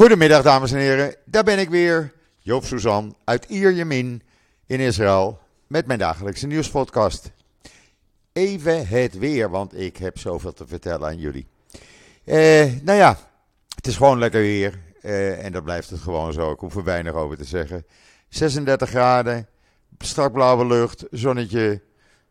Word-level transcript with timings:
Goedemiddag, 0.00 0.42
dames 0.42 0.72
en 0.72 0.78
heren. 0.78 1.14
Daar 1.24 1.44
ben 1.44 1.58
ik 1.58 1.68
weer, 1.68 2.12
Joop 2.38 2.64
Suzan 2.64 3.16
uit 3.24 3.44
Ierjemien 3.44 4.22
in 4.66 4.80
Israël 4.80 5.38
met 5.66 5.86
mijn 5.86 5.98
dagelijkse 5.98 6.46
nieuwspodcast. 6.46 7.30
Even 8.32 8.86
het 8.86 9.18
weer, 9.18 9.50
want 9.50 9.78
ik 9.78 9.96
heb 9.96 10.18
zoveel 10.18 10.52
te 10.52 10.66
vertellen 10.66 11.08
aan 11.08 11.18
jullie. 11.18 11.46
Eh, 12.24 12.72
nou 12.82 12.98
ja, 12.98 13.18
het 13.74 13.86
is 13.86 13.96
gewoon 13.96 14.18
lekker 14.18 14.40
weer 14.40 14.78
eh, 15.02 15.44
en 15.44 15.52
dat 15.52 15.64
blijft 15.64 15.90
het 15.90 16.00
gewoon 16.00 16.32
zo. 16.32 16.50
Ik 16.50 16.60
hoef 16.60 16.76
er 16.76 16.84
weinig 16.84 17.12
over 17.12 17.36
te 17.36 17.44
zeggen. 17.44 17.86
36 18.28 18.88
graden, 18.88 19.46
strak 19.98 20.32
blauwe 20.32 20.66
lucht, 20.66 21.04
zonnetje. 21.10 21.82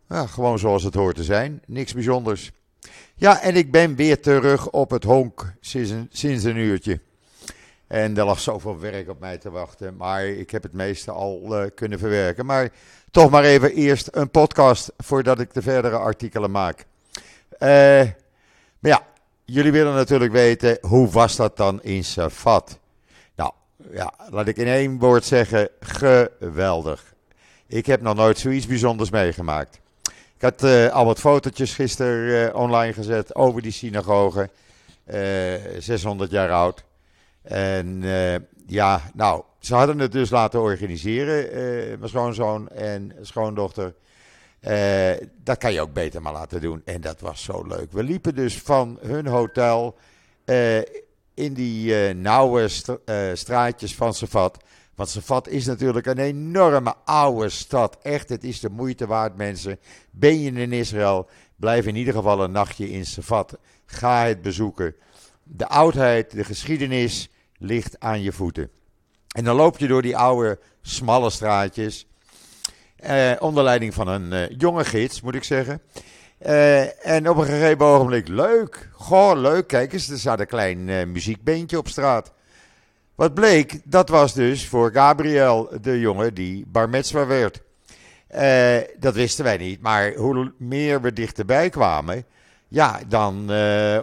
Gewoon 0.08 0.60
zoals 0.60 0.84
het 0.84 0.94
hoort 0.94 1.16
te 1.16 1.24
zijn. 1.24 1.62
Niks 1.66 1.94
bijzonders. 1.94 2.52
Ja, 3.16 3.42
en 3.42 3.56
ik 3.56 3.72
ben 3.72 3.96
weer 3.96 4.22
terug 4.22 4.70
op 4.70 4.90
het 4.90 5.04
honk 5.04 5.54
sinds 6.10 6.44
een 6.44 6.58
uurtje. 6.58 7.00
En 7.90 8.18
er 8.18 8.26
lag 8.26 8.40
zoveel 8.40 8.80
werk 8.80 9.09
op 9.09 9.20
mij 9.20 9.38
te 9.38 9.50
wachten. 9.50 9.95
Maar 9.95 10.26
ik 10.26 10.52
heb 10.52 10.63
het 10.63 10.73
meeste 10.73 11.12
al 11.12 11.41
uh, 11.50 11.66
kunnen 11.76 12.00
verwerken. 12.00 12.46
Maar 12.46 12.70
toch 13.12 13.30
maar 13.30 13.44
even 13.44 13.73
eerst 13.73 14.08
een 14.12 14.30
podcast 14.30 14.91
voordat 14.98 15.40
ik 15.40 15.54
de 15.54 15.62
verdere 15.62 15.96
artikelen 15.96 16.52
maak. 16.52 16.86
Uh, 17.60 17.70
maar 18.80 18.91
ja, 18.91 19.02
jullie 19.46 19.72
willen 19.72 19.94
natuurlijk 19.94 20.32
weten 20.32 20.77
hoe 20.82 21.10
was 21.10 21.36
dat 21.36 21.58
dan 21.58 21.84
in 21.84 22.04
Safat? 22.04 22.80
Nou, 23.36 23.52
ja, 23.91 24.13
laat 24.30 24.48
ik 24.48 24.58
in 24.58 24.68
één 24.68 24.99
woord 24.99 25.26
zeggen: 25.26 25.70
geweldig. 25.80 27.13
Ik 27.68 27.85
heb 27.85 28.02
nog 28.02 28.16
nooit 28.16 28.38
zoiets 28.40 28.68
bijzonders 28.68 29.10
meegemaakt. 29.10 29.80
Ik 30.35 30.41
had 30.41 30.63
uh, 30.63 30.88
al 30.88 31.05
wat 31.05 31.20
fotootjes 31.20 31.74
gisteren 31.74 32.55
online 32.55 32.94
gezet 32.94 33.35
over 33.35 33.62
die 33.62 33.71
synagoge. 33.71 34.49
600 35.80 36.32
jaar 36.32 36.52
oud. 36.52 36.84
En 37.49 38.02
uh, 38.03 38.35
ja, 38.66 39.02
nou, 39.13 39.44
ze 39.59 39.76
hadden 39.76 39.99
het 39.99 40.12
dus 40.12 40.30
laten 40.30 40.62
organiseren, 40.62 41.46
uh, 41.46 41.98
mijn 41.98 42.10
schoonzoon 42.10 42.70
en 42.70 43.12
schoondochter. 43.21 43.93
Uh, 44.62 45.12
dat 45.43 45.57
kan 45.57 45.74
je 45.74 45.82
ook 45.82 45.93
beter 45.93 46.21
maar 46.21 46.34
laten 46.34 46.62
doen. 46.62 46.82
En 46.85 47.01
dat 47.01 47.20
was 47.20 47.43
zo 47.43 47.63
leuk. 47.68 47.91
We 47.91 48.04
liepen 48.04 48.35
dus 48.35 48.57
van 48.57 48.98
hun 49.01 49.27
hotel 49.27 49.98
in 51.34 51.54
die 51.54 52.13
nauwe 52.13 52.68
st 52.68 52.91
straatjes 53.34 53.96
van 53.96 54.13
Safat. 54.13 54.63
Want 54.96 55.09
Safat 55.09 55.48
is 55.48 55.65
natuurlijk 55.65 56.05
een 56.05 56.18
enorme 56.18 56.93
oude 57.05 57.49
stad. 57.49 57.98
Echt, 58.02 58.29
het 58.29 58.43
is 58.43 58.59
de 58.59 58.70
moeite 58.70 59.07
waard, 59.07 59.35
mensen. 59.35 59.79
Ben 60.12 60.41
je 60.41 60.52
in 60.52 60.71
Israël, 60.71 61.29
blijf 61.55 61.85
in 61.85 61.96
ieder 61.96 62.13
geval 62.13 62.43
een 62.43 62.52
nachtje 62.52 62.90
in 62.90 63.05
Safat. 63.05 63.57
Ga 63.85 64.25
het 64.25 64.41
bezoeken. 64.41 64.96
De 65.44 65.68
oudheid, 65.68 66.31
de 66.31 66.44
geschiedenis 66.44 67.29
ligt 67.59 68.00
aan 68.00 68.22
je 68.22 68.31
voeten. 68.31 68.69
En 69.35 69.44
dan 69.44 69.56
loop 69.56 69.78
je 69.78 69.88
door 69.88 70.02
die 70.02 70.18
oude, 70.18 70.59
smalle 70.81 71.29
straatjes. 71.29 72.07
Eh, 72.96 73.31
onder 73.40 73.63
leiding 73.63 73.94
van 73.94 74.07
een 74.07 74.34
eh, 74.34 74.57
jonge 74.57 74.85
gids, 74.85 75.22
moet 75.22 75.35
ik 75.35 75.44
zeggen. 75.44 75.81
Eh, 76.38 77.07
en 77.07 77.30
op 77.30 77.38
een 77.38 77.46
gegeven 77.46 77.85
ogenblik, 77.85 78.28
leuk. 78.28 78.90
Goh, 78.94 79.40
leuk. 79.40 79.68
Kijk 79.68 79.94
eens, 79.94 80.09
er 80.09 80.19
staat 80.19 80.40
een 80.40 80.47
klein 80.47 80.88
uh, 80.88 81.06
muziekbeentje 81.06 81.78
op 81.78 81.88
straat. 81.88 82.34
Wat 83.16 83.34
bleek, 83.34 83.81
dat 83.84 84.09
was 84.09 84.34
dus 84.34 84.68
voor 84.68 84.91
Gabriel, 84.91 85.69
de 85.81 86.00
jongen 86.00 86.34
die 86.34 86.66
bar 86.68 86.90
mitzvah 86.90 87.28
werd. 87.28 87.62
Uh, 88.35 88.78
dat 89.00 89.13
wisten 89.13 89.44
wij 89.44 89.57
niet, 89.57 89.81
maar 89.81 90.13
hoe 90.13 90.53
meer 90.57 91.02
we 91.02 91.13
dichterbij 91.13 91.69
kwamen, 91.69 92.25
ja, 92.68 93.00
dan 93.07 93.41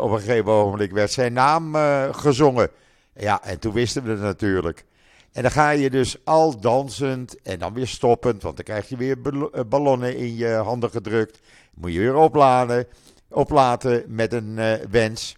op 0.01 0.11
een 0.11 0.21
gegeven 0.21 0.53
ogenblik 0.53 0.93
werd 0.93 1.13
zijn 1.13 1.33
naam 1.33 1.75
gezongen. 2.13 2.71
Ja, 3.17 3.43
en 3.43 3.59
toen 3.59 3.73
wisten 3.73 4.03
we 4.03 4.11
het 4.11 4.21
natuurlijk. 4.21 4.85
En 5.33 5.43
dan 5.43 5.51
ga 5.51 5.71
je 5.71 5.91
dus 5.91 6.17
al 6.25 6.61
dansend 6.61 7.43
en 7.43 7.59
dan 7.59 7.75
weer 7.75 7.87
stoppend, 7.87 8.43
want 8.43 8.57
dan 8.57 8.65
krijg 8.65 8.89
je 8.89 8.97
weer 8.97 9.19
eh, 9.53 9.61
ballonnen 9.69 10.17
in 10.17 10.37
je 10.37 10.49
handen 10.49 10.91
gedrukt. 10.91 11.41
Moet 11.75 11.93
je 11.93 11.99
weer 11.99 12.15
opladen, 12.15 12.87
oplaten 13.29 14.05
met 14.07 14.33
een 14.33 14.57
uh, 14.57 14.73
wens. 14.91 15.37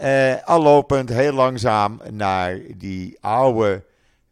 Uh, 0.00 0.42
al 0.44 0.62
lopend 0.62 1.08
heel 1.08 1.32
langzaam 1.32 2.00
naar 2.10 2.58
die 2.76 3.16
oude 3.20 3.84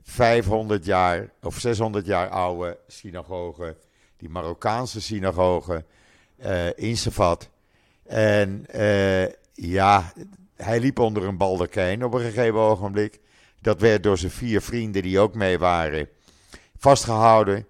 500 0.02 0.84
jaar 0.84 1.30
of 1.42 1.58
600 1.58 2.06
jaar 2.06 2.28
oude 2.28 2.78
synagoge, 2.86 3.76
die 4.16 4.28
Marokkaanse 4.28 5.00
synagoge 5.00 5.84
uh, 6.44 6.66
in 6.74 6.96
Safat. 6.96 7.48
En 8.06 8.66
ja, 9.54 10.12
hij 10.56 10.80
liep 10.80 10.98
onder 10.98 11.24
een 11.24 11.36
baldakijn 11.36 12.04
op 12.04 12.14
een 12.14 12.20
gegeven 12.20 12.58
ogenblik. 12.58 13.20
Dat 13.60 13.80
werd 13.80 14.02
door 14.02 14.18
zijn 14.18 14.32
vier 14.32 14.62
vrienden 14.62 15.02
die 15.02 15.18
ook 15.18 15.34
mee 15.34 15.58
waren 15.58 16.08
vastgehouden. 16.82 17.66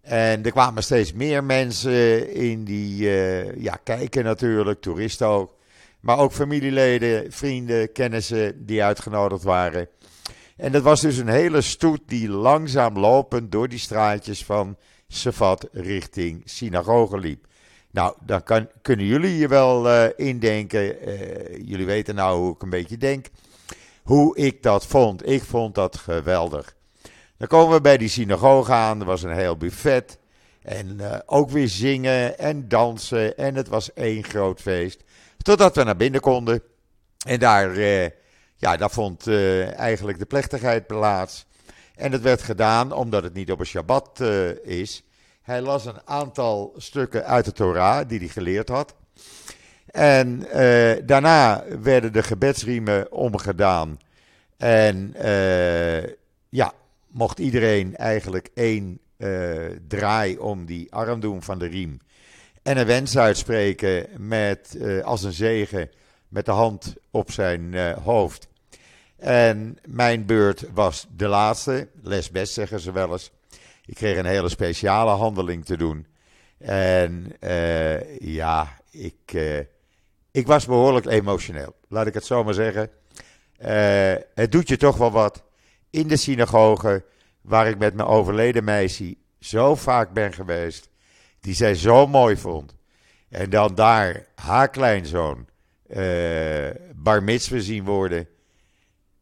En 0.00 0.44
er 0.44 0.50
kwamen 0.50 0.82
steeds 0.82 1.12
meer 1.12 1.44
mensen 1.44 2.32
in 2.34 2.64
die 2.64 3.02
uh, 3.02 3.56
ja, 3.56 3.78
kijken 3.82 4.24
natuurlijk, 4.24 4.80
toeristen 4.80 5.26
ook. 5.26 5.54
Maar 6.00 6.18
ook 6.18 6.32
familieleden, 6.32 7.32
vrienden, 7.32 7.92
kennissen 7.92 8.66
die 8.66 8.84
uitgenodigd 8.84 9.42
waren. 9.42 9.88
En 10.56 10.72
dat 10.72 10.82
was 10.82 11.00
dus 11.00 11.16
een 11.16 11.28
hele 11.28 11.60
stoet 11.60 12.00
die 12.06 12.28
langzaam 12.28 12.98
lopend 12.98 13.52
door 13.52 13.68
die 13.68 13.78
straatjes 13.78 14.44
van 14.44 14.76
Sefat 15.08 15.68
richting 15.72 16.42
synagoge 16.44 17.18
liep. 17.18 17.46
Nou, 17.96 18.14
dan 18.20 18.42
kan, 18.42 18.68
kunnen 18.82 19.06
jullie 19.06 19.36
je 19.36 19.48
wel 19.48 19.86
uh, 19.86 20.04
indenken. 20.16 21.08
Uh, 21.08 21.68
jullie 21.68 21.86
weten 21.86 22.14
nou 22.14 22.38
hoe 22.38 22.54
ik 22.54 22.62
een 22.62 22.70
beetje 22.70 22.96
denk. 22.96 23.26
Hoe 24.02 24.36
ik 24.36 24.62
dat 24.62 24.86
vond. 24.86 25.28
Ik 25.28 25.42
vond 25.42 25.74
dat 25.74 25.96
geweldig. 25.96 26.76
Dan 27.36 27.48
komen 27.48 27.74
we 27.74 27.80
bij 27.80 27.96
die 27.96 28.08
synagoge 28.08 28.72
aan. 28.72 29.00
Er 29.00 29.06
was 29.06 29.22
een 29.22 29.34
heel 29.34 29.56
buffet. 29.56 30.18
En 30.62 30.98
uh, 31.00 31.18
ook 31.26 31.50
weer 31.50 31.68
zingen 31.68 32.38
en 32.38 32.68
dansen. 32.68 33.36
En 33.36 33.54
het 33.54 33.68
was 33.68 33.92
één 33.92 34.24
groot 34.24 34.60
feest. 34.60 35.02
Totdat 35.38 35.76
we 35.76 35.82
naar 35.82 35.96
binnen 35.96 36.20
konden. 36.20 36.62
En 37.26 37.38
daar, 37.38 37.78
ja, 38.56 38.76
daar 38.76 38.90
vond 38.90 39.28
eigenlijk 39.76 40.18
de 40.18 40.26
plechtigheid 40.26 40.86
plaats. 40.86 41.46
En 41.94 42.12
het 42.12 42.22
werd 42.22 42.42
gedaan 42.42 42.92
omdat 42.92 43.22
het 43.22 43.34
niet 43.34 43.50
op 43.50 43.60
een 43.60 43.66
Shabbat 43.66 44.20
is. 44.62 45.02
Hij 45.46 45.60
las 45.60 45.84
een 45.84 46.00
aantal 46.04 46.74
stukken 46.76 47.24
uit 47.24 47.44
de 47.44 47.52
Torah 47.52 48.08
die 48.08 48.18
hij 48.18 48.28
geleerd 48.28 48.68
had. 48.68 48.94
En 49.86 50.46
uh, 50.54 50.92
daarna 51.04 51.64
werden 51.80 52.12
de 52.12 52.22
gebedsriemen 52.22 53.12
omgedaan. 53.12 53.98
En 54.56 55.14
uh, 55.16 56.02
ja, 56.48 56.72
mocht 57.06 57.38
iedereen 57.38 57.96
eigenlijk 57.96 58.50
één 58.54 58.98
uh, 59.16 59.56
draai 59.88 60.38
om 60.38 60.64
die 60.64 60.92
arm 60.92 61.20
doen 61.20 61.42
van 61.42 61.58
de 61.58 61.66
riem. 61.66 62.00
En 62.62 62.76
een 62.76 62.86
wens 62.86 63.18
uitspreken 63.18 64.06
met, 64.16 64.78
als 65.04 65.22
een 65.22 65.32
zegen 65.32 65.90
met 66.28 66.44
de 66.44 66.52
hand 66.52 66.94
op 67.10 67.30
zijn 67.30 67.94
hoofd. 68.02 68.48
En 69.16 69.78
mijn 69.88 70.26
beurt 70.26 70.64
was 70.74 71.06
de 71.16 71.28
laatste, 71.28 71.88
lesbest 72.02 72.52
zeggen 72.52 72.80
ze 72.80 72.92
wel 72.92 73.12
eens. 73.12 73.30
Ik 73.86 73.94
kreeg 73.94 74.16
een 74.16 74.26
hele 74.26 74.48
speciale 74.48 75.10
handeling 75.10 75.64
te 75.64 75.76
doen. 75.76 76.06
En 76.58 77.32
uh, 77.40 78.18
ja, 78.18 78.80
ik, 78.90 79.32
uh, 79.32 79.58
ik 80.30 80.46
was 80.46 80.66
behoorlijk 80.66 81.06
emotioneel. 81.06 81.74
Laat 81.88 82.06
ik 82.06 82.14
het 82.14 82.24
zo 82.24 82.44
maar 82.44 82.54
zeggen. 82.54 82.90
Uh, 83.60 84.14
het 84.34 84.52
doet 84.52 84.68
je 84.68 84.76
toch 84.76 84.96
wel 84.96 85.10
wat. 85.10 85.44
In 85.90 86.08
de 86.08 86.16
synagoge, 86.16 87.04
waar 87.40 87.68
ik 87.68 87.78
met 87.78 87.94
mijn 87.94 88.08
overleden 88.08 88.64
meisje 88.64 89.16
zo 89.40 89.74
vaak 89.74 90.12
ben 90.12 90.32
geweest. 90.32 90.88
Die 91.40 91.54
zij 91.54 91.74
zo 91.74 92.06
mooi 92.06 92.36
vond. 92.36 92.74
En 93.28 93.50
dan 93.50 93.74
daar 93.74 94.26
haar 94.34 94.68
kleinzoon 94.68 95.46
bar 96.94 97.22
mitzvah 97.22 97.60
zien 97.60 97.84
worden. 97.84 98.28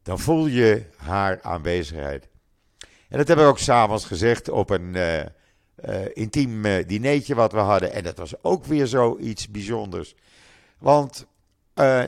Dan 0.03 0.19
voel 0.19 0.47
je 0.47 0.83
haar 0.97 1.43
aanwezigheid. 1.43 2.29
En 3.15 3.21
dat 3.21 3.29
hebben 3.29 3.47
we 3.47 3.53
ook 3.53 3.59
s'avonds 3.59 4.05
gezegd 4.05 4.49
op 4.49 4.71
een 4.71 4.95
uh, 4.95 5.21
intiem 6.13 6.65
uh, 6.65 6.87
dinertje 6.87 7.35
wat 7.35 7.53
we 7.53 7.59
hadden. 7.59 7.93
En 7.93 8.03
dat 8.03 8.19
was 8.19 8.35
ook 8.43 8.65
weer 8.65 8.87
zoiets 8.87 9.51
bijzonders. 9.51 10.15
Want 10.79 11.27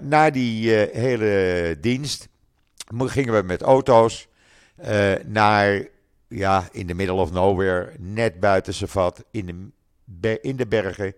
na 0.02 0.30
die 0.30 0.70
hele 0.72 1.76
dienst 1.80 2.28
gingen 2.96 3.34
we 3.34 3.42
met 3.42 3.62
auto's 3.62 4.28
naar, 5.24 5.86
ja, 6.28 6.68
in 6.72 6.86
the 6.86 6.94
middle 6.94 7.16
of 7.16 7.32
nowhere, 7.32 7.92
net 7.98 8.40
buiten 8.40 8.74
Safat, 8.74 9.24
in 9.30 9.72
de, 10.04 10.40
in 10.40 10.56
de 10.56 10.66
bergen. 10.66 11.14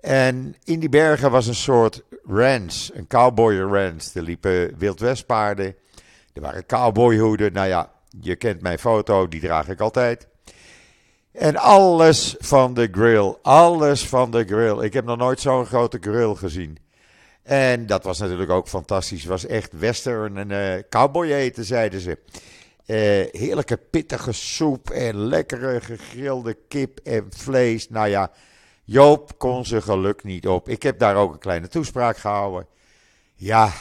En 0.00 0.56
in 0.64 0.80
die 0.80 0.88
bergen 0.88 1.30
was 1.30 1.46
een 1.46 1.54
soort 1.54 2.02
ranch, 2.24 2.88
een 2.92 3.06
cowboy 3.06 3.58
ranch. 3.58 4.04
Er 4.14 4.22
liepen 4.22 4.78
wildwestpaarden, 4.78 5.76
er 6.32 6.40
waren 6.40 6.66
cowboyhoeden. 6.66 7.52
Nou 7.52 7.68
ja, 7.68 7.92
je 8.20 8.36
kent 8.36 8.60
mijn 8.60 8.78
foto, 8.78 9.28
die 9.28 9.40
draag 9.40 9.68
ik 9.68 9.80
altijd. 9.80 10.28
En 11.32 11.56
alles 11.56 12.34
van 12.38 12.74
de 12.74 12.88
grill, 12.92 13.36
alles 13.42 14.06
van 14.08 14.30
de 14.30 14.44
grill. 14.44 14.84
Ik 14.84 14.92
heb 14.92 15.04
nog 15.04 15.16
nooit 15.16 15.40
zo'n 15.40 15.66
grote 15.66 15.98
grill 16.00 16.34
gezien. 16.34 16.78
En 17.42 17.86
dat 17.86 18.04
was 18.04 18.18
natuurlijk 18.18 18.50
ook 18.50 18.68
fantastisch. 18.68 19.20
Het 19.20 19.30
was 19.30 19.46
echt 19.46 19.78
western 19.78 20.36
en 20.36 20.50
uh, 20.50 20.82
cowboy 20.88 21.32
eten, 21.32 21.64
zeiden 21.64 22.00
ze. 22.00 22.18
Uh, 22.86 23.40
heerlijke 23.40 23.76
pittige 23.76 24.32
soep 24.32 24.90
en 24.90 25.16
lekkere 25.16 25.80
gegrilde 25.80 26.56
kip 26.68 26.98
en 27.02 27.26
vlees. 27.30 27.88
Nou 27.88 28.08
ja, 28.08 28.30
Joop 28.84 29.38
kon 29.38 29.64
zijn 29.64 29.82
geluk 29.82 30.24
niet 30.24 30.48
op. 30.48 30.68
Ik 30.68 30.82
heb 30.82 30.98
daar 30.98 31.16
ook 31.16 31.32
een 31.32 31.38
kleine 31.38 31.68
toespraak 31.68 32.16
gehouden. 32.16 32.66
Ja, 33.34 33.72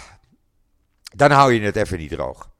dan 1.15 1.31
hou 1.31 1.53
je 1.53 1.61
het 1.61 1.75
even 1.75 1.97
niet 1.97 2.11
droog. 2.11 2.52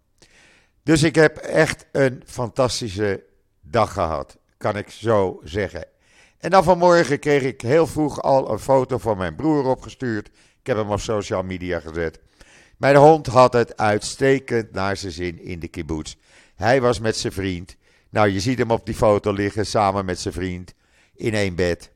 Dus 0.84 1.04
ik 1.04 1.16
heb 1.16 1.38
echt 1.38 1.86
een 1.92 2.24
fantastische 2.26 3.24
dag 3.62 3.94
gehad, 3.94 4.38
kan 4.58 4.78
ik 4.78 4.90
zo 4.90 5.40
zeggen. 5.44 5.86
En 6.38 6.50
dan 6.50 6.64
vanmorgen 6.64 7.20
kreeg 7.20 7.42
ik 7.42 7.62
heel 7.62 7.88
vroeg 7.88 8.22
al 8.22 8.52
een 8.52 8.60
foto 8.60 8.98
van 8.98 9.18
mijn 9.18 9.36
broer 9.36 9.66
opgestuurd. 9.66 10.28
Ik 10.60 10.68
heb 10.68 10.78
hem 10.78 10.92
op 10.92 11.00
social 11.00 11.44
media 11.44 11.80
gezet. 11.80 12.20
Mijn 12.78 12.96
hond 12.96 13.28
had 13.28 13.54
het 13.54 13.78
uitstekend 13.78 14.72
naar 14.72 14.98
zijn 14.98 15.12
zin 15.12 15.40
in 15.42 15.60
de 15.60 15.68
kibbutz. 15.68 16.16
Hij 16.56 16.82
was 16.82 17.00
met 17.00 17.18
zijn 17.18 17.34
vriend. 17.34 17.76
Nou, 18.10 18.30
je 18.30 18.40
ziet 18.40 18.58
hem 18.58 18.72
op 18.72 18.86
die 18.86 18.96
foto 18.96 19.32
liggen 19.32 19.66
samen 19.66 20.06
met 20.06 20.20
zijn 20.20 20.34
vriend 20.34 20.74
in 21.16 21.34
één 21.34 21.56
bed. 21.56 21.92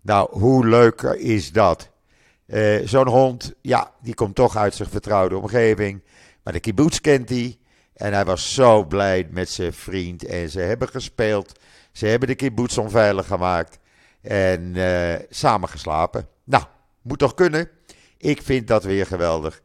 Nou, 0.00 0.38
hoe 0.38 0.66
leuk 0.66 1.02
is 1.02 1.52
dat? 1.52 1.90
Uh, 2.46 2.86
Zo'n 2.86 3.08
hond, 3.08 3.52
ja, 3.60 3.92
die 4.00 4.14
komt 4.14 4.34
toch 4.34 4.56
uit 4.56 4.74
zijn 4.74 4.88
vertrouwde 4.88 5.36
omgeving. 5.36 6.02
Maar 6.42 6.52
de 6.52 6.60
kibbutz 6.60 7.00
kent 7.00 7.28
hij. 7.28 7.56
En 8.02 8.12
hij 8.12 8.24
was 8.24 8.54
zo 8.54 8.84
blij 8.84 9.28
met 9.30 9.50
zijn 9.50 9.72
vriend. 9.72 10.24
En 10.24 10.50
ze 10.50 10.60
hebben 10.60 10.88
gespeeld. 10.88 11.58
Ze 11.92 12.06
hebben 12.06 12.28
de 12.28 12.34
kibbutz 12.34 12.78
onveilig 12.78 13.26
gemaakt. 13.26 13.78
En 14.22 14.74
uh, 14.74 15.14
samen 15.28 15.68
geslapen. 15.68 16.28
Nou, 16.44 16.64
moet 17.02 17.18
toch 17.18 17.34
kunnen? 17.34 17.68
Ik 18.18 18.42
vind 18.42 18.66
dat 18.66 18.84
weer 18.84 19.06
geweldig. 19.06 19.62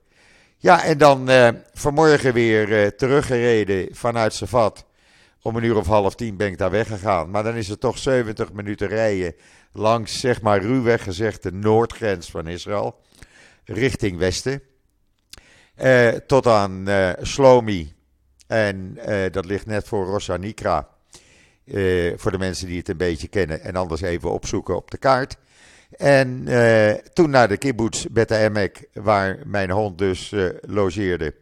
Ja, 0.58 0.84
en 0.84 0.98
dan 0.98 1.30
uh, 1.30 1.50
vanmorgen 1.74 2.34
weer 2.34 2.70
uh, 2.70 2.88
teruggereden 2.88 3.96
vanuit 3.96 4.34
Savat. 4.34 4.86
Om 5.42 5.56
een 5.56 5.64
uur 5.64 5.78
of 5.78 5.88
half 5.88 6.16
tien 6.16 6.38
ben 6.38 6.48
ik 6.48 6.58
daar 6.58 6.72
weggegaan. 6.72 7.30
Maar 7.30 7.44
dan 7.44 7.56
is 7.56 7.68
het 7.68 7.80
toch 7.80 7.98
70 7.98 8.54
minuten 8.54 8.88
rijden 8.88 9.36
langs, 9.72 10.20
zeg 10.20 10.42
maar 10.42 10.62
ruwweg 10.62 11.04
gezegd, 11.04 11.44
de 11.44 11.52
noordgrens 11.52 12.32
van 12.32 12.48
Israël. 12.48 13.00
Richting 13.66 14.18
westen. 14.18 14.62
Tot 16.28 16.48
aan 16.48 16.88
Shlomi. 17.24 17.96
En 18.48 18.98
uh, 19.08 19.32
dat 19.32 19.46
ligt 19.46 19.66
net 19.66 19.88
voor 19.88 20.06
Rosh 20.06 20.30
Nikra. 20.30 20.88
voor 22.16 22.32
de 22.32 22.38
mensen 22.38 22.68
die 22.68 22.78
het 22.78 22.90
een 22.90 22.98
beetje 22.98 23.28
kennen. 23.28 23.62
En 23.62 23.76
anders 23.76 24.02
even 24.02 24.32
opzoeken 24.32 24.76
op 24.76 24.92
de 24.92 24.98
kaart. 24.98 25.38
En 25.98 26.48
toen 27.14 27.30
naar 27.30 27.48
de 27.48 27.58
kibbutz 27.58 28.06
Bet 28.06 28.32
Emek, 28.32 28.88
waar 28.94 29.38
mijn 29.46 29.70
hond 29.70 29.98
dus 29.98 30.34
logeerde. 30.62 31.34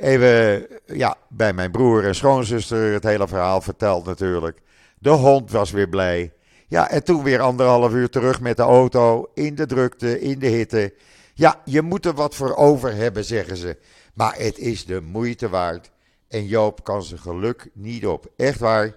Even 0.00 0.66
ja, 0.86 1.16
bij 1.28 1.52
mijn 1.52 1.70
broer 1.70 2.04
en 2.04 2.14
schoonzuster 2.14 2.92
het 2.92 3.04
hele 3.04 3.28
verhaal 3.28 3.60
verteld 3.60 4.04
natuurlijk. 4.04 4.60
De 4.98 5.10
hond 5.10 5.50
was 5.50 5.70
weer 5.70 5.88
blij. 5.88 6.32
Ja, 6.66 6.90
en 6.90 7.04
toen 7.04 7.22
weer 7.22 7.40
anderhalf 7.40 7.92
uur 7.92 8.08
terug 8.08 8.40
met 8.40 8.56
de 8.56 8.62
auto, 8.62 9.30
in 9.34 9.54
de 9.54 9.66
drukte, 9.66 10.20
in 10.20 10.38
de 10.38 10.46
hitte. 10.46 10.94
Ja, 11.34 11.60
je 11.64 11.82
moet 11.82 12.06
er 12.06 12.14
wat 12.14 12.34
voor 12.34 12.56
over 12.56 12.94
hebben, 12.94 13.24
zeggen 13.24 13.56
ze. 13.56 13.76
Maar 14.14 14.34
het 14.36 14.58
is 14.58 14.84
de 14.84 15.00
moeite 15.00 15.48
waard. 15.48 15.90
En 16.30 16.46
Joop 16.46 16.84
kan 16.84 17.02
zijn 17.02 17.20
geluk 17.20 17.70
niet 17.72 18.06
op. 18.06 18.32
Echt 18.36 18.58
waar. 18.58 18.94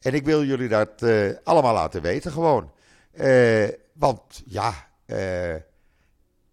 En 0.00 0.14
ik 0.14 0.24
wil 0.24 0.44
jullie 0.44 0.68
dat 0.68 1.02
uh, 1.02 1.30
allemaal 1.44 1.74
laten 1.74 2.02
weten 2.02 2.32
gewoon. 2.32 2.70
Uh, 3.12 3.68
want 3.92 4.42
ja, 4.44 4.88
uh, 5.06 5.54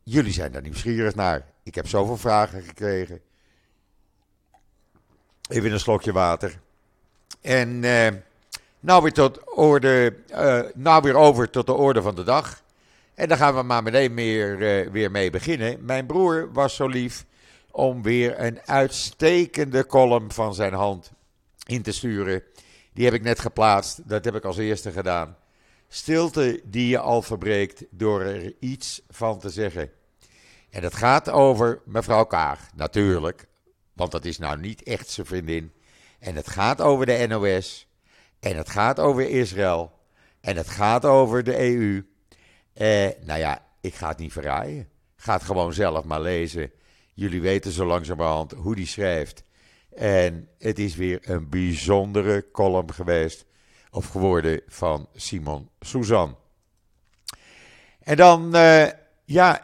jullie 0.04 0.34
zijn 0.34 0.52
daar 0.52 0.62
nieuwsgierig 0.62 1.16
naar. 1.16 1.46
Ik 1.64 1.76
heb 1.76 1.88
zoveel 1.88 2.18
vragen 2.18 2.62
gekregen. 2.62 3.22
Even 5.50 5.72
een 5.72 5.80
slokje 5.80 6.12
water. 6.12 6.60
En 7.42 7.80
nou 8.80 9.02
weer, 9.02 9.14
tot 9.14 9.56
orde, 9.56 10.16
nou 10.74 11.02
weer 11.02 11.16
over 11.16 11.50
tot 11.50 11.66
de 11.66 11.74
orde 11.74 12.02
van 12.02 12.16
de 12.16 12.24
dag. 12.24 12.64
En 13.14 13.28
daar 13.28 13.38
gaan 13.38 13.56
we 13.56 13.64
maar 13.64 13.84
meteen 13.84 14.14
meer, 14.14 14.58
weer 14.92 15.12
mee 15.12 15.30
beginnen. 15.30 15.86
Mijn 15.86 16.06
broer 16.06 16.52
was 16.52 16.76
zo 16.76 16.88
lief 16.88 17.26
om 17.74 18.02
weer 18.02 18.40
een 18.40 18.62
uitstekende 18.66 19.86
column 19.86 20.32
van 20.32 20.54
zijn 20.54 20.74
hand 20.74 21.12
in 21.66 21.82
te 21.82 21.92
sturen. 21.92 22.44
Die 22.94 23.06
heb 23.06 23.14
ik 23.14 23.22
net 23.22 23.40
geplaatst, 23.40 24.10
dat 24.10 24.26
heb 24.26 24.36
ik 24.36 24.46
als 24.46 24.58
eerste 24.58 24.92
gedaan. 24.92 25.38
Stilte 25.88 26.62
die 26.66 26.88
je 26.88 27.00
al 27.00 27.22
verbreekt 27.22 27.86
door 27.90 28.22
er 28.22 28.54
iets 28.60 29.02
van 29.10 29.40
te 29.40 29.50
zeggen. 29.50 29.92
En 30.70 30.82
dat 30.82 30.96
gaat 30.96 31.30
over 31.30 31.82
mevrouw 31.86 32.26
Kaag, 32.26 32.70
natuurlijk. 32.76 33.48
Want 33.94 34.12
dat 34.12 34.26
is 34.26 34.38
nou 34.38 34.60
niet 34.60 34.84
echt 34.84 35.10
zijn 35.10 35.28
vriendin. 35.28 35.74
En 36.20 36.36
het 36.36 36.50
gaat 36.50 36.82
over 36.82 37.06
de 37.06 37.26
NOS. 37.28 37.88
En 38.40 38.58
het 38.58 38.70
gaat 38.70 39.00
over 39.00 39.30
Israël. 39.30 39.92
En 40.42 40.58
het 40.58 40.70
gaat 40.70 41.06
over 41.06 41.44
de 41.44 41.60
EU. 41.60 42.08
Eh, 42.74 43.10
nou 43.26 43.40
ja, 43.40 43.66
ik 43.82 43.96
ga 43.96 44.08
het 44.08 44.18
niet 44.18 44.32
verraaien. 44.32 44.90
Ga 45.16 45.34
het 45.34 45.44
gewoon 45.44 45.74
zelf 45.74 46.04
maar 46.04 46.22
lezen. 46.22 46.72
Jullie 47.14 47.42
weten 47.42 47.72
zo 47.72 47.86
langzamerhand 47.86 48.52
hoe 48.52 48.76
die 48.76 48.88
schrijft. 48.88 49.44
En 49.96 50.50
het 50.58 50.80
is 50.80 50.96
weer 50.96 51.20
een 51.22 51.50
bijzondere 51.50 52.52
column 52.52 52.94
geweest. 52.94 53.46
Of 53.92 54.08
geworden 54.08 54.62
van 54.68 55.08
Simon 55.16 55.70
Suzan. 55.80 56.38
En 58.00 58.16
dan, 58.16 58.56
uh, 58.56 58.88
ja, 59.26 59.62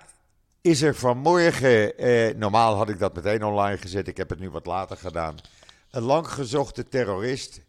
is 0.62 0.82
er 0.82 0.96
vanmorgen. 0.96 1.98
Eh, 1.98 2.36
normaal 2.36 2.76
had 2.76 2.90
ik 2.90 3.00
dat 3.00 3.16
meteen 3.16 3.44
online 3.44 3.78
gezet. 3.78 4.08
Ik 4.08 4.18
heb 4.18 4.30
het 4.30 4.40
nu 4.40 4.50
wat 4.50 4.66
later 4.66 4.98
gedaan. 4.98 5.36
Een 5.92 6.04
lang 6.04 6.28
gezochte 6.28 6.88
terrorist. 6.88 7.62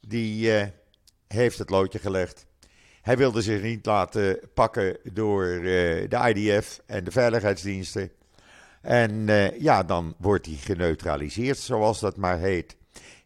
Die 0.00 0.50
uh, 0.50 0.66
heeft 1.28 1.58
het 1.58 1.70
loodje 1.70 1.98
gelegd. 1.98 2.46
Hij 3.02 3.16
wilde 3.16 3.42
zich 3.42 3.62
niet 3.62 3.86
laten 3.86 4.38
pakken 4.54 4.98
door 5.12 5.44
de 6.08 6.32
IDF 6.34 6.80
en 6.86 7.04
de 7.04 7.10
veiligheidsdiensten. 7.10 8.10
En 8.82 9.12
uh, 9.12 9.60
ja, 9.60 9.82
dan 9.82 10.14
wordt 10.18 10.46
hij 10.46 10.54
geneutraliseerd, 10.54 11.58
zoals 11.58 12.00
dat 12.00 12.16
maar 12.16 12.38
heet. 12.38 12.76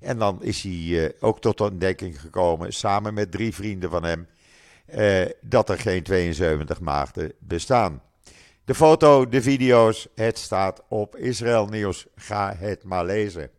En 0.00 0.18
dan 0.18 0.42
is 0.42 0.62
hij 0.62 0.72
uh, 0.72 1.08
ook 1.20 1.40
tot 1.40 1.60
ontdekking 1.60 2.20
gekomen, 2.20 2.72
samen 2.72 3.14
met 3.14 3.30
drie 3.30 3.54
vrienden 3.54 3.90
van 3.90 4.04
hem, 4.04 4.26
dat 5.40 5.68
er 5.68 5.78
geen 5.78 6.02
72 6.02 6.80
maagden 6.80 7.32
bestaan. 7.38 8.02
De 8.64 8.74
foto, 8.74 9.28
de 9.28 9.42
video's, 9.42 10.08
het 10.14 10.38
staat 10.38 10.82
op 10.88 11.16
Israël 11.16 11.66
Nieuws. 11.66 12.06
Ga 12.16 12.54
het 12.56 12.84
maar 12.84 13.04
lezen. 13.04 13.50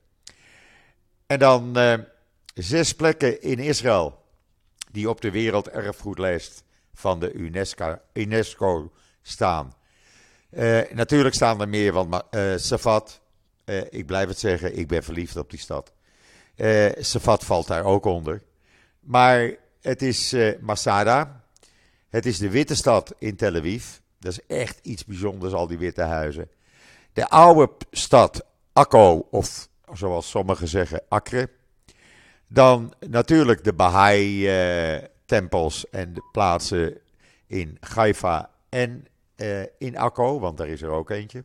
En 1.28 1.40
dan 1.40 1.78
zes 2.54 2.96
plekken 2.96 3.42
in 3.42 3.60
Israël 3.60 4.24
die 4.92 5.10
op 5.10 5.22
de 5.22 5.32
werelderfgoedlijst 5.32 6.64
van 6.94 7.20
de 7.20 7.34
UNESCO, 7.34 7.98
UNESCO 8.14 8.92
staan. 9.22 9.74
Uh, 10.56 10.82
natuurlijk 10.92 11.36
staan 11.36 11.62
er 11.62 11.70
meer, 11.70 11.94
want 11.94 12.24
uh, 12.32 12.54
Safat, 12.56 13.22
uh, 13.66 13.82
ik 13.90 14.06
blijf 14.06 14.28
het 14.28 14.40
zeggen, 14.40 14.78
ik 14.78 14.88
ben 14.88 15.04
verliefd 15.04 15.38
op 15.38 15.50
die 15.50 15.60
stad. 15.60 15.94
Safat 16.98 17.46
valt 17.46 17.68
daar 17.68 17.84
ook 17.84 18.06
onder. 18.06 18.42
Maar 19.00 19.52
het 19.82 20.02
is 20.02 20.36
Masada, 20.60 21.44
het 22.10 22.26
is 22.26 22.38
de 22.38 22.50
witte 22.50 22.76
stad 22.76 23.16
in 23.20 23.36
Tel 23.36 23.56
Aviv. 23.56 23.86
Dat 24.20 24.32
is 24.32 24.46
echt 24.48 24.80
iets 24.82 25.06
bijzonders, 25.06 25.54
al 25.54 25.68
die 25.68 25.78
witte 25.78 26.02
huizen. 26.02 26.50
De 27.14 27.30
oude 27.30 27.72
stad 27.92 28.46
Akko, 28.74 29.28
of 29.32 29.68
zoals 29.94 30.30
sommigen 30.30 30.68
zeggen, 30.68 31.02
Akre. 31.08 31.50
Dan 32.48 32.94
natuurlijk 33.08 33.64
de 33.64 33.74
Baha'i-tempels 33.74 35.90
en 35.90 36.14
de 36.14 36.24
plaatsen 36.32 36.98
in 37.48 37.78
Haifa 37.80 38.50
en 38.70 39.08
in 39.78 39.98
Akko, 39.98 40.40
want 40.40 40.58
daar 40.58 40.68
is 40.68 40.82
er 40.82 40.90
ook 40.90 41.10
eentje. 41.10 41.44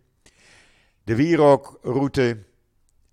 De 1.04 1.14
wierookroute 1.14 2.38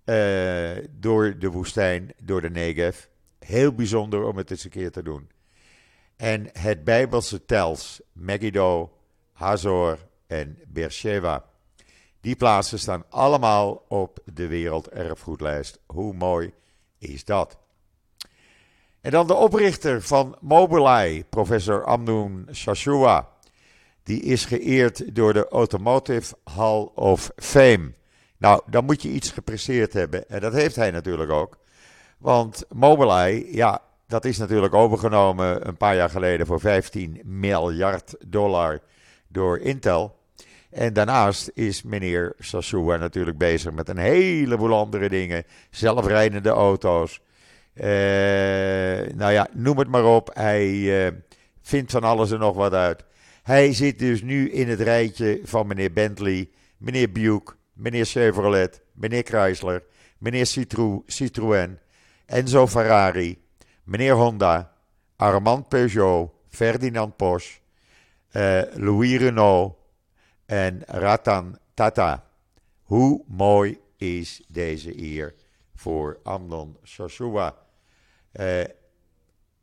uh, 0.04 0.84
door 0.90 1.38
de 1.38 1.50
woestijn, 1.50 2.12
door 2.22 2.40
de 2.40 2.50
Negev. 2.50 3.04
Heel 3.38 3.72
bijzonder 3.72 4.24
om 4.24 4.36
het 4.36 4.50
eens 4.50 4.64
een 4.64 4.70
keer 4.70 4.90
te 4.90 5.02
doen. 5.02 5.30
En 6.16 6.48
het 6.52 6.84
Bijbelse 6.84 7.44
tels, 7.44 8.00
Megiddo, 8.12 8.92
Hazor 9.32 9.98
en 10.26 10.58
Beersheba. 10.66 11.44
Die 12.20 12.36
plaatsen 12.36 12.78
staan 12.78 13.04
allemaal 13.08 13.84
op 13.88 14.18
de 14.34 14.46
werelderfgoedlijst. 14.46 15.78
Hoe 15.86 16.14
mooi 16.14 16.52
is 16.98 17.24
dat? 17.24 17.58
En 19.00 19.10
dan 19.10 19.26
de 19.26 19.34
oprichter 19.34 20.02
van 20.02 20.36
Mobileye, 20.40 21.24
professor 21.24 21.84
Amnoun 21.84 22.48
Shashua. 22.52 23.28
Die 24.06 24.22
is 24.22 24.44
geëerd 24.44 25.14
door 25.14 25.32
de 25.32 25.48
Automotive 25.48 26.34
Hall 26.44 26.88
of 26.94 27.30
Fame. 27.36 27.92
Nou, 28.38 28.60
dan 28.66 28.84
moet 28.84 29.02
je 29.02 29.08
iets 29.08 29.30
gepresteerd 29.30 29.92
hebben. 29.92 30.28
En 30.28 30.40
dat 30.40 30.52
heeft 30.52 30.76
hij 30.76 30.90
natuurlijk 30.90 31.30
ook. 31.30 31.58
Want 32.18 32.64
Mobileye, 32.68 33.54
ja, 33.54 33.82
dat 34.06 34.24
is 34.24 34.38
natuurlijk 34.38 34.74
overgenomen 34.74 35.68
een 35.68 35.76
paar 35.76 35.96
jaar 35.96 36.10
geleden 36.10 36.46
voor 36.46 36.60
15 36.60 37.20
miljard 37.24 38.14
dollar 38.26 38.80
door 39.28 39.58
Intel. 39.58 40.18
En 40.70 40.92
daarnaast 40.92 41.50
is 41.54 41.82
meneer 41.82 42.34
Sassua 42.38 42.96
natuurlijk 42.96 43.38
bezig 43.38 43.72
met 43.72 43.88
een 43.88 43.98
heleboel 43.98 44.74
andere 44.74 45.08
dingen. 45.08 45.44
Zelfrijdende 45.70 46.50
auto's. 46.50 47.20
Uh, 47.74 47.84
nou 49.14 49.32
ja, 49.32 49.48
noem 49.52 49.78
het 49.78 49.88
maar 49.88 50.04
op. 50.04 50.30
Hij 50.34 50.66
uh, 50.66 51.12
vindt 51.62 51.92
van 51.92 52.04
alles 52.04 52.30
en 52.30 52.38
nog 52.38 52.56
wat 52.56 52.72
uit. 52.72 53.04
Hij 53.46 53.72
zit 53.72 53.98
dus 53.98 54.22
nu 54.22 54.50
in 54.50 54.68
het 54.68 54.80
rijtje 54.80 55.40
van 55.42 55.66
meneer 55.66 55.92
Bentley, 55.92 56.50
meneer 56.76 57.12
Buick, 57.12 57.56
meneer 57.72 58.04
Chevrolet, 58.04 58.82
meneer 58.92 59.22
Chrysler, 59.22 59.84
meneer 60.18 60.46
Citroën, 61.06 61.78
Enzo 62.24 62.66
Ferrari, 62.66 63.42
meneer 63.84 64.14
Honda, 64.14 64.72
Armand 65.16 65.68
Peugeot, 65.68 66.30
Ferdinand 66.48 67.16
Porsche, 67.16 67.60
uh, 68.32 68.62
Louis 68.74 69.16
Renault 69.18 69.76
en 70.46 70.82
Ratan 70.86 71.58
Tata. 71.74 72.24
Hoe 72.82 73.24
mooi 73.26 73.78
is 73.96 74.42
deze 74.48 75.02
eer 75.02 75.34
voor 75.74 76.18
Amnon 76.22 76.76
Joshua? 76.82 77.54
Uh, 78.32 78.64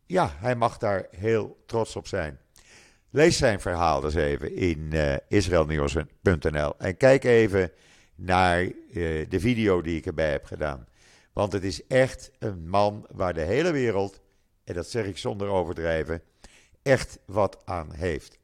ja, 0.05 0.31
hij 0.35 0.55
mag 0.55 0.77
daar 0.77 1.07
heel 1.11 1.63
trots 1.65 1.95
op 1.95 2.07
zijn. 2.07 2.41
Lees 3.15 3.37
zijn 3.37 3.61
verhaal 3.61 4.01
dus 4.01 4.15
even 4.15 4.55
in 4.55 4.89
uh, 4.93 5.15
israelnieuws.nl 5.27 6.73
en 6.77 6.97
kijk 6.97 7.23
even 7.23 7.71
naar 8.15 8.63
uh, 8.63 8.73
de 9.29 9.39
video 9.39 9.81
die 9.81 9.97
ik 9.97 10.05
erbij 10.05 10.31
heb 10.31 10.45
gedaan. 10.45 10.87
Want 11.33 11.51
het 11.51 11.63
is 11.63 11.87
echt 11.87 12.31
een 12.39 12.69
man 12.69 13.07
waar 13.11 13.33
de 13.33 13.41
hele 13.41 13.71
wereld, 13.71 14.21
en 14.63 14.73
dat 14.73 14.89
zeg 14.89 15.05
ik 15.05 15.17
zonder 15.17 15.47
overdrijven, 15.47 16.21
echt 16.81 17.19
wat 17.25 17.57
aan 17.65 17.91
heeft. 17.91 18.37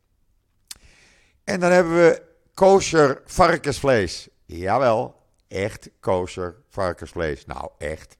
En 1.43 1.59
dan 1.59 1.71
hebben 1.71 1.93
we 1.93 2.21
kosher 2.53 3.21
varkensvlees. 3.25 4.29
Jawel, 4.45 5.15
echt 5.47 5.89
kosher 5.99 6.55
varkensvlees. 6.67 7.45
Nou, 7.45 7.69
echt. 7.77 8.17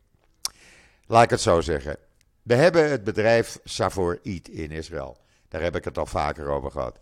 Laat 1.06 1.24
ik 1.24 1.30
het 1.30 1.42
zo 1.42 1.62
zeggen. 1.62 1.98
We 2.44 2.56
hebben 2.56 2.90
het 2.90 3.04
bedrijf 3.04 3.60
Savor 3.64 4.20
Eat 4.24 4.48
in 4.48 4.72
Israël. 4.72 5.28
Daar 5.50 5.62
heb 5.62 5.76
ik 5.76 5.84
het 5.84 5.98
al 5.98 6.06
vaker 6.06 6.48
over 6.48 6.72
gehad. 6.72 7.00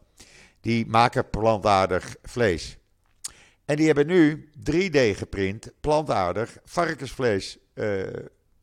Die 0.61 0.85
maken 0.85 1.29
plantaardig 1.29 2.15
vlees. 2.23 2.77
En 3.65 3.75
die 3.75 3.85
hebben 3.85 4.07
nu 4.07 4.49
3D 4.71 5.17
geprint 5.17 5.71
plantaardig 5.79 6.57
varkensvlees 6.63 7.57
uh, 7.73 8.03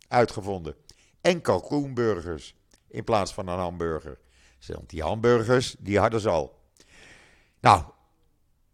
uitgevonden. 0.09 0.75
En 1.21 1.41
kalkoenburgers 1.41 2.55
in 2.89 3.05
plaats 3.05 3.35
van 3.35 3.49
een 3.49 3.59
hamburger. 3.59 4.19
Want 4.67 4.91
die 4.91 5.03
hamburgers, 5.03 5.77
die 5.79 5.99
hadden 5.99 6.21
ze 6.21 6.29
al. 6.29 6.59
Nou, 7.61 7.85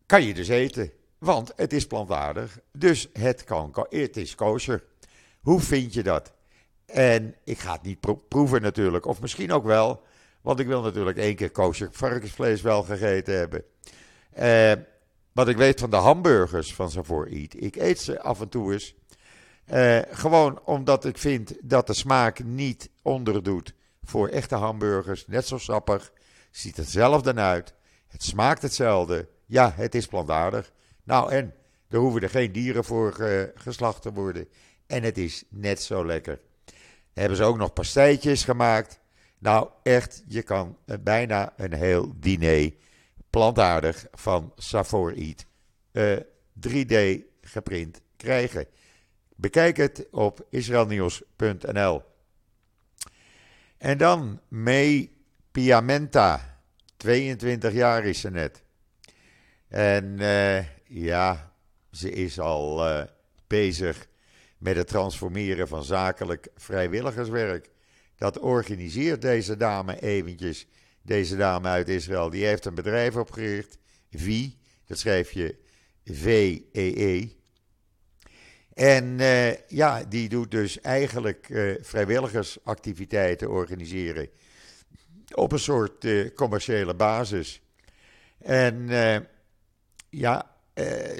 kan 0.06 0.22
je 0.22 0.34
dus 0.34 0.48
eten. 0.48 0.92
Want 1.18 1.52
het 1.56 1.72
is 1.72 1.86
plantaardig. 1.86 2.58
Dus 2.72 3.08
het, 3.12 3.44
kan, 3.44 3.86
het 3.88 4.16
is 4.16 4.34
kosher. 4.34 4.84
Hoe 5.40 5.60
vind 5.60 5.94
je 5.94 6.02
dat? 6.02 6.32
En 6.86 7.34
ik 7.44 7.58
ga 7.58 7.72
het 7.72 7.82
niet 7.82 8.28
proeven 8.28 8.62
natuurlijk. 8.62 9.06
Of 9.06 9.20
misschien 9.20 9.52
ook 9.52 9.64
wel. 9.64 10.02
Want 10.40 10.60
ik 10.60 10.66
wil 10.66 10.82
natuurlijk 10.82 11.18
één 11.18 11.36
keer 11.36 11.50
kosher 11.50 11.88
varkensvlees 11.92 12.60
wel 12.62 12.82
gegeten 12.82 13.34
hebben. 13.34 13.64
Uh, 14.38 14.72
wat 15.32 15.48
ik 15.48 15.56
weet 15.56 15.80
van 15.80 15.90
de 15.90 15.96
hamburgers 15.96 16.74
van 16.74 16.90
Savoor 16.90 17.26
Eat. 17.26 17.54
Ik 17.56 17.76
eet 17.76 18.00
ze 18.00 18.20
af 18.20 18.40
en 18.40 18.48
toe 18.48 18.72
eens. 18.72 18.94
Uh, 19.72 19.98
gewoon 20.10 20.60
omdat 20.64 21.04
ik 21.04 21.18
vind 21.18 21.54
dat 21.62 21.86
de 21.86 21.94
smaak 21.94 22.44
niet 22.44 22.90
onderdoet 23.02 23.74
voor 24.02 24.28
echte 24.28 24.54
hamburgers. 24.54 25.26
Net 25.26 25.46
zo 25.46 25.58
sappig. 25.58 26.12
Ziet 26.50 26.76
hetzelfde 26.76 27.34
uit. 27.34 27.74
Het 28.08 28.22
smaakt 28.22 28.62
hetzelfde. 28.62 29.28
Ja, 29.46 29.72
het 29.74 29.94
is 29.94 30.06
plantaardig. 30.06 30.72
Nou, 31.04 31.30
en 31.32 31.54
er 31.88 31.98
hoeven 31.98 32.22
er 32.22 32.30
geen 32.30 32.52
dieren 32.52 32.84
voor 32.84 33.16
uh, 33.20 33.42
geslacht 33.54 34.02
te 34.02 34.12
worden. 34.12 34.48
En 34.86 35.02
het 35.02 35.18
is 35.18 35.44
net 35.48 35.82
zo 35.82 36.06
lekker. 36.06 36.40
Hebben 37.12 37.36
ze 37.36 37.44
ook 37.44 37.56
nog 37.56 37.72
pastijtjes 37.72 38.44
gemaakt. 38.44 38.99
Nou, 39.40 39.68
echt, 39.82 40.22
je 40.28 40.42
kan 40.42 40.78
bijna 41.00 41.52
een 41.56 41.72
heel 41.72 42.12
diner 42.16 42.72
plantaardig 43.30 44.06
van 44.12 44.52
Safor 44.56 45.14
Eat 45.16 45.46
uh, 45.92 46.12
eh, 46.12 46.24
3D 46.68 47.22
geprint 47.40 48.00
krijgen. 48.16 48.66
Bekijk 49.36 49.76
het 49.76 50.06
op 50.10 50.46
israelnieuws.nl. 50.50 52.02
En 53.78 53.98
dan 53.98 54.40
May 54.48 55.10
Piamenta, 55.50 56.60
22 56.96 57.72
jaar 57.72 58.04
is 58.04 58.20
ze 58.20 58.30
net. 58.30 58.62
En 59.68 60.04
uh, 60.20 60.64
ja, 60.84 61.52
ze 61.90 62.10
is 62.10 62.40
al 62.40 62.88
uh, 62.88 63.04
bezig 63.46 64.08
met 64.58 64.76
het 64.76 64.88
transformeren 64.88 65.68
van 65.68 65.84
zakelijk 65.84 66.48
vrijwilligerswerk. 66.56 67.70
Dat 68.20 68.38
organiseert 68.38 69.22
deze 69.22 69.56
dame 69.56 70.00
eventjes. 70.00 70.66
Deze 71.02 71.36
dame 71.36 71.68
uit 71.68 71.88
Israël, 71.88 72.30
die 72.30 72.44
heeft 72.44 72.64
een 72.64 72.74
bedrijf 72.74 73.16
opgericht. 73.16 73.78
VI, 74.10 74.58
dat 74.86 74.98
schrijf 74.98 75.32
je 75.32 75.56
V-E-E. 76.04 76.92
-E. 76.94 77.28
En 78.74 79.18
uh, 79.18 79.68
ja, 79.68 80.04
die 80.04 80.28
doet 80.28 80.50
dus 80.50 80.80
eigenlijk 80.80 81.48
uh, 81.48 81.74
vrijwilligersactiviteiten 81.80 83.50
organiseren. 83.50 84.28
Op 85.34 85.52
een 85.52 85.58
soort 85.58 86.04
uh, 86.04 86.34
commerciële 86.34 86.94
basis. 86.94 87.62
En 88.38 88.88
ja, 90.10 90.56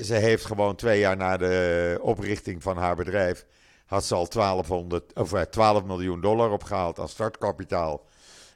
ze 0.02 0.14
heeft 0.14 0.45
gewoon 0.45 0.76
twee 0.76 0.99
jaar 0.99 1.16
na 1.16 1.37
de 1.37 1.99
oprichting 2.00 2.62
van 2.62 2.76
haar 2.76 2.97
bedrijf 2.97 3.47
had 3.90 4.04
ze 4.04 4.14
al 4.14 4.28
1200, 4.28 5.12
of 5.14 5.44
12 5.50 5.85
miljoen 5.85 6.20
dollar 6.20 6.50
opgehaald 6.50 6.99
als 6.99 7.11
startkapitaal. 7.11 8.06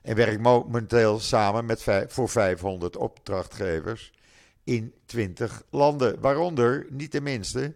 En 0.02 0.16
werkt 0.16 0.40
momenteel 0.40 1.20
samen 1.20 1.64
met 1.64 1.84
voor 2.08 2.28
500 2.28 2.96
opdrachtgevers 2.96 4.12
in 4.64 4.94
20 5.06 5.62
landen. 5.70 6.20
Waaronder, 6.20 6.86
niet 6.90 7.12
de 7.12 7.20
minste, 7.20 7.74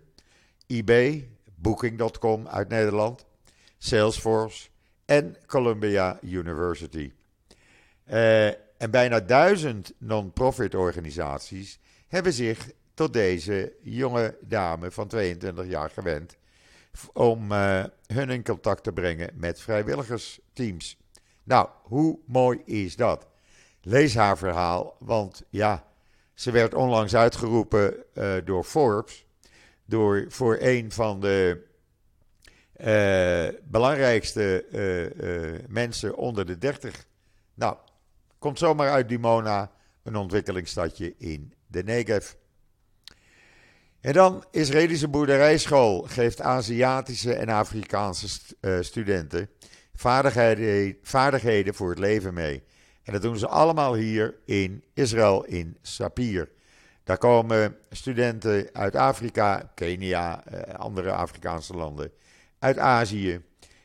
eBay, 0.67 1.29
Booking.com 1.55 2.49
uit 2.49 2.69
Nederland, 2.69 3.27
Salesforce 3.79 4.69
en 5.05 5.37
Columbia 5.47 6.19
University. 6.23 7.13
Uh, 8.11 8.47
en 8.47 8.91
bijna 8.91 9.21
duizend 9.21 9.93
non-profit 9.99 10.75
organisaties 10.75 11.79
hebben 12.09 12.33
zich 12.33 12.71
tot 12.95 13.13
deze 13.13 13.73
jonge 13.83 14.37
dame 14.41 14.91
van 14.91 15.09
22 15.09 15.67
jaar 15.67 15.91
gewend 15.91 16.37
om 17.13 17.53
uh, 17.53 17.85
hun 18.07 18.31
in 18.31 18.45
contact 18.45 18.83
te 18.83 18.93
brengen 18.93 19.31
met 19.35 19.61
vrijwilligersteams. 19.61 20.99
Nou, 21.43 21.69
hoe 21.83 22.19
mooi 22.27 22.63
is 22.65 22.97
dat? 22.97 23.27
Lees 23.83 24.15
haar 24.15 24.39
verhaal, 24.39 24.97
want 24.99 25.43
ja, 25.49 25.85
ze 26.35 26.51
werd 26.51 26.75
onlangs 26.75 27.15
uitgeroepen 27.15 28.05
uh, 28.15 28.35
door 28.45 28.65
Forbes, 28.65 29.27
door, 29.85 30.25
voor 30.29 30.57
een 30.61 30.93
van 30.93 31.21
de 31.21 31.67
uh, 32.77 33.61
belangrijkste 33.65 34.65
mensen 35.69 36.17
onder 36.17 36.47
de 36.47 36.59
30. 36.59 37.07
Nou, 37.55 37.77
komt 38.39 38.59
zomaar 38.59 38.91
uit 38.91 39.09
Dimona, 39.09 39.71
een 40.03 40.17
ontwikkelingsstadje 40.17 41.15
in 41.17 41.53
de 41.67 41.83
Negev. 41.83 42.33
En 44.01 44.13
dan 44.13 44.45
Israëlische 44.51 45.09
boerderijschool 45.09 46.03
geeft 46.03 46.41
Aziatische 46.41 47.35
en 47.35 47.49
Afrikaanse 47.49 48.41
uh, 48.61 48.77
studenten 48.81 49.51
vaardigheden, 49.95 50.97
vaardigheden 51.03 51.75
voor 51.75 51.91
het 51.91 51.99
leven 51.99 52.35
mee. 52.35 52.63
En 53.03 53.13
dat 53.13 53.23
doen 53.23 53.39
ze 53.39 53.49
allemaal 53.49 53.95
hier 53.95 54.35
in 54.45 54.85
Israël, 54.95 55.45
in 55.45 55.77
Sapir. 55.83 56.49
Daar 57.05 57.19
komen 57.19 57.77
studenten 57.91 58.69
uit 58.73 58.97
Afrika, 58.97 59.73
Kenia, 59.75 60.45
uh, 60.53 60.61
andere 60.75 61.13
Afrikaanse 61.13 61.75
landen, 61.75 62.13
uit 62.59 62.79
Azië. 62.79 63.41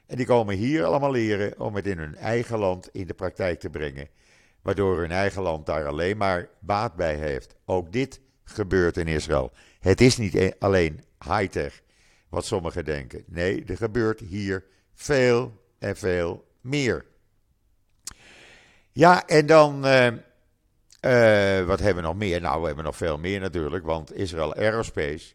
En 0.05 0.17
die 0.17 0.25
komen 0.25 0.55
hier 0.55 0.83
allemaal 0.83 1.11
leren 1.11 1.59
om 1.59 1.75
het 1.75 1.87
in 1.87 1.97
hun 1.97 2.15
eigen 2.15 2.59
land 2.59 2.89
in 2.91 3.07
de 3.07 3.13
praktijk 3.13 3.59
te 3.59 3.69
brengen. 3.69 4.07
Waardoor 4.61 4.99
hun 4.99 5.11
eigen 5.11 5.41
land 5.41 5.65
daar 5.65 5.87
alleen 5.87 6.17
maar 6.17 6.49
baat 6.59 6.95
bij 6.95 7.15
heeft. 7.15 7.55
Ook 7.65 7.91
dit 7.91 8.21
gebeurt 8.43 8.97
in 8.97 9.07
Israël. 9.07 9.51
Het 9.83 10.01
is 10.01 10.17
niet 10.17 10.33
e- 10.33 10.51
alleen 10.59 11.03
high-tech, 11.19 11.81
wat 12.29 12.45
sommigen 12.45 12.85
denken. 12.85 13.23
Nee, 13.27 13.63
er 13.65 13.77
gebeurt 13.77 14.19
hier 14.19 14.63
veel 14.93 15.63
en 15.79 15.97
veel 15.97 16.47
meer. 16.61 17.05
Ja, 18.91 19.27
en 19.27 19.45
dan, 19.45 19.85
uh, 19.85 20.05
uh, 20.05 21.65
wat 21.65 21.79
hebben 21.79 22.03
we 22.03 22.09
nog 22.09 22.15
meer? 22.15 22.41
Nou, 22.41 22.59
we 22.61 22.65
hebben 22.65 22.83
nog 22.85 22.97
veel 22.97 23.17
meer 23.17 23.39
natuurlijk, 23.39 23.85
want 23.85 24.13
Israel 24.13 24.55
Aerospace 24.55 25.33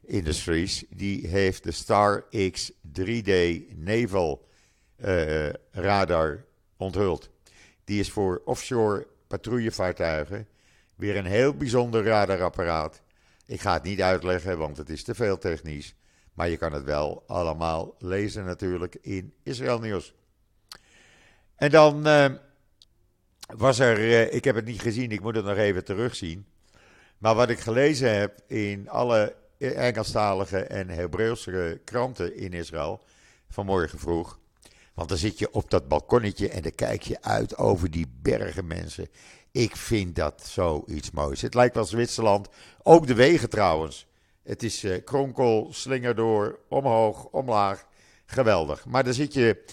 Industries, 0.00 0.84
die 0.88 1.26
heeft 1.26 1.62
de 1.62 1.72
Star 1.72 2.24
X 2.50 2.72
3D 2.72 3.32
Naval 3.76 4.48
uh, 5.04 5.48
Radar 5.70 6.44
onthuld. 6.76 7.30
Die 7.84 8.00
is 8.00 8.10
voor 8.10 8.42
offshore 8.44 9.06
patrouillevaartuigen 9.26 10.48
Weer 10.96 11.16
een 11.16 11.26
heel 11.26 11.54
bijzonder 11.54 12.04
radarapparaat. 12.04 13.02
Ik 13.46 13.60
ga 13.60 13.72
het 13.72 13.82
niet 13.82 14.02
uitleggen, 14.02 14.58
want 14.58 14.76
het 14.76 14.88
is 14.88 15.02
te 15.02 15.14
veel 15.14 15.38
technisch. 15.38 15.94
Maar 16.34 16.48
je 16.48 16.56
kan 16.56 16.72
het 16.72 16.84
wel 16.84 17.24
allemaal 17.26 17.94
lezen 17.98 18.44
natuurlijk 18.44 18.94
in 18.94 19.34
Israël 19.42 19.78
Nieuws. 19.78 20.14
En 21.56 21.70
dan 21.70 22.06
uh, 22.06 22.26
was 23.56 23.78
er, 23.78 23.98
uh, 23.98 24.34
ik 24.34 24.44
heb 24.44 24.54
het 24.54 24.64
niet 24.64 24.80
gezien, 24.80 25.10
ik 25.10 25.20
moet 25.20 25.34
het 25.34 25.44
nog 25.44 25.56
even 25.56 25.84
terugzien. 25.84 26.46
Maar 27.18 27.34
wat 27.34 27.50
ik 27.50 27.58
gelezen 27.58 28.18
heb 28.18 28.40
in 28.46 28.88
alle 28.88 29.36
Engelstalige 29.58 30.58
en 30.58 30.88
Hebreeuwse 30.88 31.80
kranten 31.84 32.36
in 32.36 32.52
Israël 32.52 33.00
vanmorgen 33.48 33.98
vroeg. 33.98 34.38
Want 34.94 35.08
dan 35.08 35.18
zit 35.18 35.38
je 35.38 35.52
op 35.52 35.70
dat 35.70 35.88
balkonnetje 35.88 36.48
en 36.48 36.62
dan 36.62 36.74
kijk 36.74 37.02
je 37.02 37.22
uit 37.22 37.56
over 37.56 37.90
die 37.90 38.06
bergen 38.22 38.66
mensen. 38.66 39.08
Ik 39.56 39.76
vind 39.76 40.16
dat 40.16 40.46
zoiets 40.46 41.10
moois. 41.10 41.42
Het 41.42 41.54
lijkt 41.54 41.74
wel 41.74 41.84
Zwitserland. 41.84 42.48
Ook 42.82 43.06
de 43.06 43.14
wegen 43.14 43.48
trouwens. 43.48 44.06
Het 44.42 44.62
is 44.62 44.84
uh, 44.84 45.04
kronkel, 45.04 45.68
slinger 45.70 46.14
door, 46.14 46.58
omhoog, 46.68 47.24
omlaag. 47.24 47.86
Geweldig. 48.26 48.86
Maar 48.86 49.04
dan 49.04 49.14
zit 49.14 49.34
je 49.34 49.64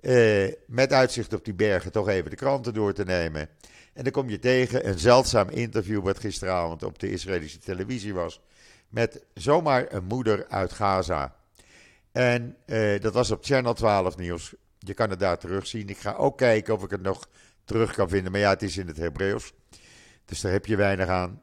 uh, 0.00 0.54
met 0.66 0.92
uitzicht 0.92 1.32
op 1.32 1.44
die 1.44 1.54
bergen 1.54 1.92
toch 1.92 2.08
even 2.08 2.30
de 2.30 2.36
kranten 2.36 2.74
door 2.74 2.92
te 2.92 3.04
nemen. 3.04 3.48
En 3.92 4.02
dan 4.02 4.12
kom 4.12 4.28
je 4.28 4.38
tegen 4.38 4.88
een 4.88 4.98
zeldzaam 4.98 5.48
interview 5.48 6.02
wat 6.02 6.18
gisteravond 6.18 6.82
op 6.82 6.98
de 6.98 7.10
Israëlische 7.10 7.58
televisie 7.58 8.14
was. 8.14 8.40
Met 8.88 9.24
zomaar 9.34 9.92
een 9.92 10.04
moeder 10.04 10.46
uit 10.48 10.72
Gaza. 10.72 11.34
En 12.12 12.56
uh, 12.66 13.00
dat 13.00 13.14
was 13.14 13.30
op 13.30 13.44
Channel 13.44 13.74
12 13.74 14.16
nieuws. 14.16 14.54
Je 14.78 14.94
kan 14.94 15.10
het 15.10 15.18
daar 15.18 15.38
terugzien. 15.38 15.88
Ik 15.88 15.98
ga 15.98 16.12
ook 16.12 16.38
kijken 16.38 16.74
of 16.74 16.82
ik 16.82 16.90
het 16.90 17.02
nog 17.02 17.28
terug 17.68 17.94
kan 17.94 18.08
vinden. 18.08 18.32
Maar 18.32 18.40
ja, 18.40 18.50
het 18.50 18.62
is 18.62 18.76
in 18.76 18.86
het 18.86 18.96
Hebreeuws. 18.96 19.52
Dus 20.24 20.40
daar 20.40 20.52
heb 20.52 20.66
je 20.66 20.76
weinig 20.76 21.08
aan. 21.08 21.42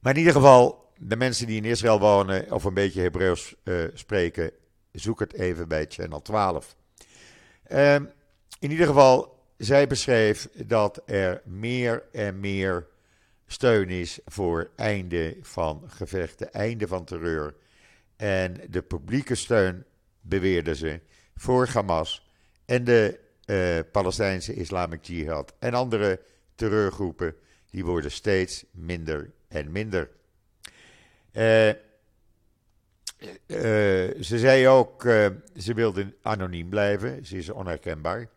Maar 0.00 0.12
in 0.12 0.18
ieder 0.18 0.32
geval, 0.32 0.92
de 0.98 1.16
mensen 1.16 1.46
die 1.46 1.56
in 1.56 1.64
Israël 1.64 2.00
wonen 2.00 2.52
of 2.52 2.64
een 2.64 2.74
beetje 2.74 3.00
Hebreeuws 3.00 3.54
uh, 3.64 3.84
spreken, 3.94 4.50
zoek 4.92 5.20
het 5.20 5.32
even 5.32 5.68
bij 5.68 5.86
Channel 5.88 6.22
12. 6.22 6.76
Uh, 7.68 7.94
in 8.58 8.70
ieder 8.70 8.86
geval, 8.86 9.44
zij 9.56 9.86
beschreef 9.86 10.48
dat 10.66 11.02
er 11.06 11.42
meer 11.44 12.02
en 12.12 12.40
meer 12.40 12.86
steun 13.46 13.88
is 13.88 14.18
voor 14.24 14.70
einde 14.76 15.36
van 15.40 15.82
gevechten, 15.86 16.52
einde 16.52 16.88
van 16.88 17.04
terreur. 17.04 17.54
En 18.16 18.60
de 18.68 18.82
publieke 18.82 19.34
steun, 19.34 19.84
beweerden 20.20 20.76
ze, 20.76 21.00
voor 21.34 21.66
Hamas 21.66 22.30
en 22.64 22.84
de 22.84 23.24
uh, 23.46 23.78
Palestijnse 23.92 24.54
Islamic 24.54 25.04
Jihad 25.04 25.54
en 25.58 25.74
andere 25.74 26.20
terreurgroepen, 26.54 27.34
die 27.70 27.84
worden 27.84 28.10
steeds 28.10 28.64
minder 28.70 29.30
en 29.48 29.72
minder. 29.72 30.10
Uh, 31.32 31.68
uh, 31.68 31.74
ze 34.20 34.38
zei 34.38 34.68
ook, 34.68 35.02
ze 35.56 35.74
wilde 35.74 36.14
anoniem 36.22 36.68
blijven, 36.68 37.26
ze 37.26 37.36
is 37.36 37.50
onherkenbaar. 37.50 38.28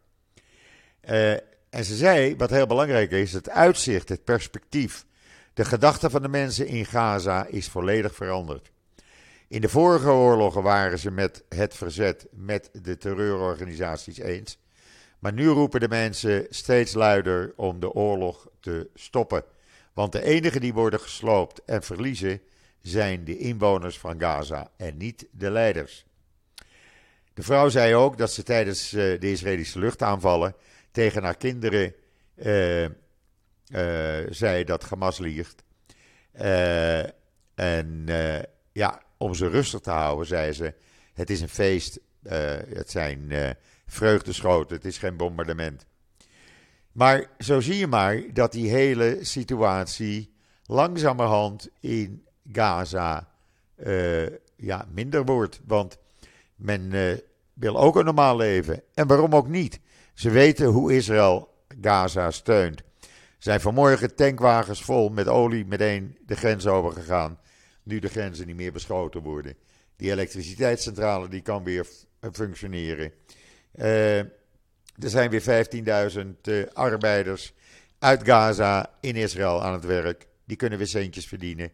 en 1.70 1.86
ze 1.86 1.96
zei, 1.96 2.36
wat 2.36 2.50
heel 2.50 2.68
belangrijk 2.68 3.12
is, 3.12 3.34
het 3.34 3.50
uitzicht, 3.50 4.10
het 4.10 4.24
perspectief, 4.24 5.06
de 5.54 5.66
gedachte 5.66 6.10
van 6.10 6.22
de 6.22 6.28
mensen 6.28 6.68
in 6.68 6.86
Gaza 6.86 7.46
is 7.46 7.68
volledig 7.68 8.16
veranderd. 8.16 8.72
In 9.48 9.62
de 9.62 9.70
vorige 9.70 10.10
oorlogen 10.10 10.64
waren 10.64 11.00
ze 11.00 11.12
met 11.12 11.44
het 11.50 11.76
verzet, 11.76 12.28
met 12.32 12.70
de 12.82 12.98
terreurorganisaties 12.98 14.18
eens. 14.18 14.60
Maar 15.20 15.34
nu 15.34 15.48
roepen 15.48 15.80
de 15.80 15.88
mensen 15.88 16.46
steeds 16.50 16.94
luider 16.94 17.54
om 17.56 17.80
de 17.80 17.92
oorlog 17.92 18.48
te 18.60 18.90
stoppen. 18.94 19.44
Want 19.94 20.12
de 20.12 20.24
enigen 20.24 20.62
die 20.62 20.74
worden 20.74 21.00
gesloopt 21.00 21.62
en 21.66 21.84
verliezen 21.84 22.42
zijn 22.82 23.24
de 23.24 23.38
inwoners 23.38 24.00
van 24.00 24.20
Gaza 24.20 24.72
en 24.78 24.98
niet 24.98 25.28
de 25.32 25.52
leiders. 25.52 26.06
De 27.34 27.44
vrouw 27.44 27.70
zei 27.70 27.96
ook 27.96 28.18
dat 28.18 28.32
ze 28.32 28.44
tijdens 28.44 28.94
uh, 28.94 29.20
de 29.20 29.32
Israëlische 29.32 29.80
luchtaanvallen 29.80 30.56
tegen 30.92 31.24
haar 31.24 31.38
kinderen 31.38 31.94
uh, 32.36 32.88
zei 34.30 34.64
dat 34.64 34.84
Hamas 34.84 35.18
liegt. 35.18 35.64
en 37.56 38.06
ja, 38.72 39.02
om 39.18 39.34
ze 39.34 39.48
rustig 39.48 39.80
te 39.80 39.92
houden, 39.92 40.28
zei 40.28 40.52
ze: 40.52 40.74
Het 41.14 41.30
is 41.30 41.42
een 41.42 41.50
feest, 41.50 42.00
het 42.74 42.90
zijn 42.90 43.32
vreugdeschoten. 43.90 44.76
Het 44.76 44.86
is 44.86 44.98
geen 44.98 45.18
bombardement. 45.18 45.86
Maar 46.92 47.30
zo 47.38 47.60
zie 47.60 47.78
je 47.78 47.88
maar 47.88 48.24
dat 48.34 48.52
die 48.52 48.70
hele 48.70 49.18
situatie 49.22 50.34
langzamerhand 50.66 51.70
in 51.80 52.26
Gaza 52.52 53.30
uh, 53.86 54.28
ja, 54.56 54.86
minder 54.94 55.26
wordt. 55.26 55.62
Want 55.66 55.98
men 56.56 56.94
uh, 56.94 57.14
wil 57.54 57.80
ook 57.80 57.96
een 57.96 58.06
normaal 58.06 58.36
leven. 58.36 58.84
En 58.94 59.08
waarom 59.08 59.36
ook 59.36 59.48
niet? 59.48 59.80
Ze 60.14 60.30
weten 60.30 60.66
hoe 60.66 60.94
Israël 60.94 61.50
Gaza 61.82 62.32
steunt. 62.32 62.82
Zijn 63.38 63.62
vanmorgen 63.62 64.16
tankwagens 64.16 64.84
vol 64.84 65.10
met 65.10 65.28
olie 65.28 65.66
meteen 65.66 66.18
de 66.26 66.36
grens 66.36 66.68
overgegaan. 66.68 67.40
Nu 67.84 68.00
de 68.00 68.10
grenzen 68.10 68.48
niet 68.48 68.56
meer 68.56 68.72
beschoten 68.72 69.22
worden. 69.22 69.56
Die 69.96 70.12
elektriciteitscentrale 70.12 71.28
die 71.28 71.42
kan 71.42 71.64
weer 71.64 71.88
functioneren. 72.32 73.12
Uh, 73.80 74.18
er 74.18 75.10
zijn 75.10 75.30
weer 75.30 75.66
15.000 76.12 76.28
uh, 76.44 76.66
arbeiders 76.74 77.54
uit 78.00 78.24
Gaza 78.24 78.90
in 79.02 79.16
Israël 79.16 79.64
aan 79.64 79.74
het 79.74 79.86
werk. 79.86 80.28
Die 80.46 80.58
kunnen 80.58 80.78
weer 80.78 80.88
centjes 80.88 81.28
verdienen. 81.28 81.72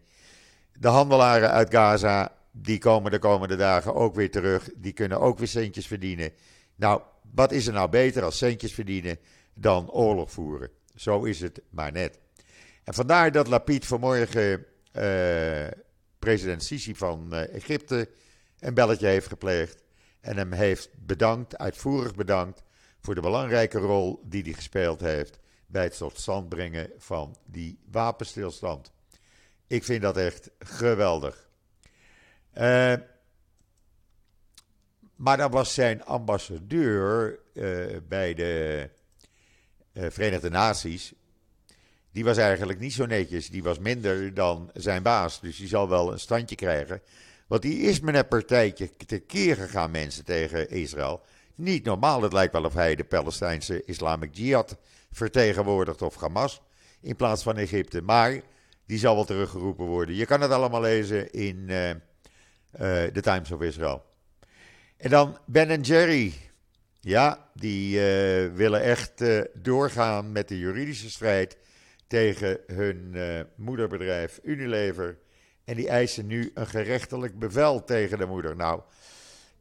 De 0.73 0.87
handelaren 0.87 1.51
uit 1.51 1.71
Gaza, 1.71 2.31
die 2.51 2.77
komen 2.77 3.11
de 3.11 3.19
komende 3.19 3.55
dagen 3.55 3.95
ook 3.95 4.15
weer 4.15 4.31
terug. 4.31 4.69
Die 4.75 4.93
kunnen 4.93 5.19
ook 5.19 5.37
weer 5.37 5.47
centjes 5.47 5.87
verdienen. 5.87 6.31
Nou, 6.75 7.01
wat 7.33 7.51
is 7.51 7.67
er 7.67 7.73
nou 7.73 7.89
beter 7.89 8.23
als 8.23 8.37
centjes 8.37 8.73
verdienen 8.73 9.17
dan 9.53 9.91
oorlog 9.91 10.31
voeren? 10.31 10.69
Zo 10.95 11.23
is 11.23 11.41
het 11.41 11.61
maar 11.69 11.91
net. 11.91 12.19
En 12.83 12.93
vandaar 12.93 13.31
dat 13.31 13.47
Lapid 13.47 13.85
vanmorgen 13.85 14.65
uh, 14.93 15.67
president 16.19 16.63
Sisi 16.63 16.95
van 16.95 17.33
Egypte 17.33 18.09
een 18.59 18.73
belletje 18.73 19.07
heeft 19.07 19.27
gepleegd 19.27 19.83
en 20.25 20.37
hem 20.37 20.51
heeft 20.51 20.89
bedankt, 21.05 21.57
uitvoerig 21.57 22.15
bedankt, 22.15 22.63
voor 23.01 23.15
de 23.15 23.21
belangrijke 23.21 23.77
rol 23.77 24.21
die 24.23 24.43
hij 24.43 24.53
gespeeld 24.53 25.01
heeft 25.01 25.39
bij 25.67 25.83
het 25.83 25.97
tot 25.97 26.19
stand 26.19 26.49
brengen 26.49 26.89
van 26.97 27.37
die 27.45 27.79
wapenstilstand. 27.91 28.91
Ik 29.67 29.83
vind 29.83 30.01
dat 30.01 30.17
echt 30.17 30.49
geweldig. 30.59 31.49
Uh, 32.57 32.93
maar 35.15 35.37
dan 35.37 35.51
was 35.51 35.73
zijn 35.73 36.03
ambassadeur 36.03 37.39
uh, 37.53 37.97
bij 38.07 38.33
de 38.33 38.89
uh, 39.93 40.05
Verenigde 40.09 40.49
Naties. 40.49 41.13
Die 42.11 42.23
was 42.23 42.37
eigenlijk 42.37 42.79
niet 42.79 42.93
zo 42.93 43.05
netjes. 43.05 43.49
Die 43.49 43.63
was 43.63 43.79
minder 43.79 44.33
dan 44.33 44.69
zijn 44.73 45.03
baas. 45.03 45.41
Dus 45.41 45.57
die 45.57 45.67
zal 45.67 45.89
wel 45.89 46.11
een 46.11 46.19
standje 46.19 46.55
krijgen. 46.55 47.01
Want 47.47 47.61
die 47.61 47.79
is 47.79 47.99
met 47.99 48.15
een 48.15 48.27
partijtje 48.27 48.89
tekeer 49.05 49.55
gegaan, 49.55 49.91
mensen, 49.91 50.25
tegen 50.25 50.69
Israël. 50.69 51.21
Niet 51.55 51.85
normaal. 51.85 52.21
Het 52.21 52.33
lijkt 52.33 52.53
wel 52.53 52.63
of 52.63 52.73
hij 52.73 52.95
de 52.95 53.03
Palestijnse 53.03 53.83
Islamic 53.85 54.35
Jihad 54.35 54.77
vertegenwoordigt 55.11 56.01
of 56.01 56.15
Hamas. 56.15 56.61
In 57.01 57.15
plaats 57.15 57.43
van 57.43 57.57
Egypte. 57.57 58.01
Maar 58.01 58.41
die 58.85 58.97
zal 58.97 59.15
wel 59.15 59.25
teruggeroepen 59.25 59.85
worden. 59.85 60.15
Je 60.15 60.25
kan 60.25 60.41
het 60.41 60.51
allemaal 60.51 60.81
lezen 60.81 61.31
in 61.31 61.65
uh, 61.69 61.89
uh, 61.89 61.95
The 63.03 63.21
Times 63.21 63.51
of 63.51 63.61
Israel. 63.61 64.05
En 64.97 65.09
dan 65.09 65.37
Ben 65.45 65.81
Jerry. 65.81 66.33
Ja, 66.99 67.49
die 67.53 67.95
uh, 67.95 68.53
willen 68.53 68.81
echt 68.81 69.23
doorgaan 69.53 70.31
met 70.31 70.47
de 70.47 70.59
juridische 70.59 71.09
strijd 71.09 71.57
tegen 72.07 72.59
hun 72.67 73.15
moederbedrijf 73.55 74.39
Unilever. 74.43 75.17
En 75.65 75.75
die 75.75 75.87
eisen 75.87 76.27
nu 76.27 76.51
een 76.53 76.67
gerechtelijk 76.67 77.39
bevel 77.39 77.83
tegen 77.83 78.17
de 78.17 78.25
moeder. 78.25 78.55
Nou, 78.55 78.81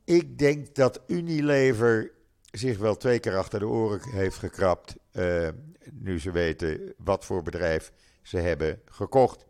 ik 0.05 0.39
denk 0.39 0.75
dat 0.75 1.01
Unilever 1.07 2.11
zich 2.51 2.79
wel 2.79 2.97
twee 2.97 3.19
keer 3.19 3.37
achter 3.37 3.59
de 3.59 3.67
oren 3.67 4.11
heeft 4.11 4.37
gekrapt. 4.37 4.97
Uh, 5.13 5.49
nu 5.93 6.21
ze 6.21 6.31
weten 6.31 6.95
wat 6.97 7.25
voor 7.25 7.43
bedrijf 7.43 7.93
ze 8.23 8.37
hebben 8.37 8.81
gekocht. 8.85 9.47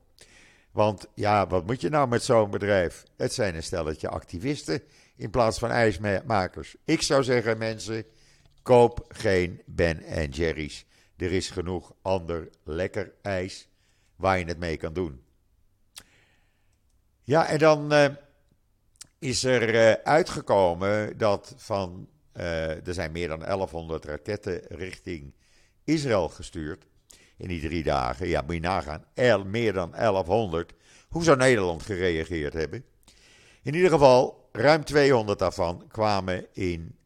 Want 0.70 1.06
ja, 1.14 1.46
wat 1.46 1.66
moet 1.66 1.80
je 1.80 1.88
nou 1.88 2.08
met 2.08 2.22
zo'n 2.22 2.50
bedrijf? 2.50 3.04
Het 3.16 3.32
zijn 3.32 3.54
een 3.54 3.62
stelletje 3.62 4.08
activisten 4.08 4.82
in 5.16 5.30
plaats 5.30 5.58
van 5.58 5.70
ijsmakers. 5.70 6.76
Ik 6.84 7.02
zou 7.02 7.22
zeggen, 7.22 7.58
mensen, 7.58 8.04
koop 8.62 9.04
geen 9.08 9.62
Ben 9.66 10.28
Jerry's. 10.30 10.86
Er 11.16 11.32
is 11.32 11.50
genoeg 11.50 11.94
ander 12.02 12.48
lekker 12.64 13.12
ijs 13.22 13.68
waar 14.16 14.38
je 14.38 14.44
het 14.44 14.58
mee 14.58 14.76
kan 14.76 14.92
doen. 14.92 15.23
Ja, 17.26 17.46
en 17.46 17.58
dan 17.58 17.92
uh, 17.92 18.06
is 19.18 19.44
er 19.44 19.74
uh, 19.74 19.92
uitgekomen 19.92 21.18
dat 21.18 21.54
van. 21.56 22.08
Uh, 22.36 22.86
er 22.86 22.94
zijn 22.94 23.12
meer 23.12 23.28
dan 23.28 23.38
1100 23.38 24.04
raketten 24.04 24.60
richting 24.68 25.34
Israël 25.84 26.28
gestuurd. 26.28 26.86
in 27.36 27.48
die 27.48 27.60
drie 27.60 27.82
dagen. 27.82 28.28
Ja, 28.28 28.40
moet 28.40 28.54
je 28.54 28.60
nagaan. 28.60 29.04
Meer 29.50 29.72
dan 29.72 29.90
1100. 29.90 30.72
Hoe 31.08 31.24
zou 31.24 31.36
Nederland 31.36 31.82
gereageerd 31.82 32.52
hebben? 32.52 32.84
In 33.62 33.74
ieder 33.74 33.90
geval, 33.90 34.48
ruim 34.52 34.84
200 34.84 35.38
daarvan 35.38 35.84
kwamen 35.88 36.46
in 36.52 36.98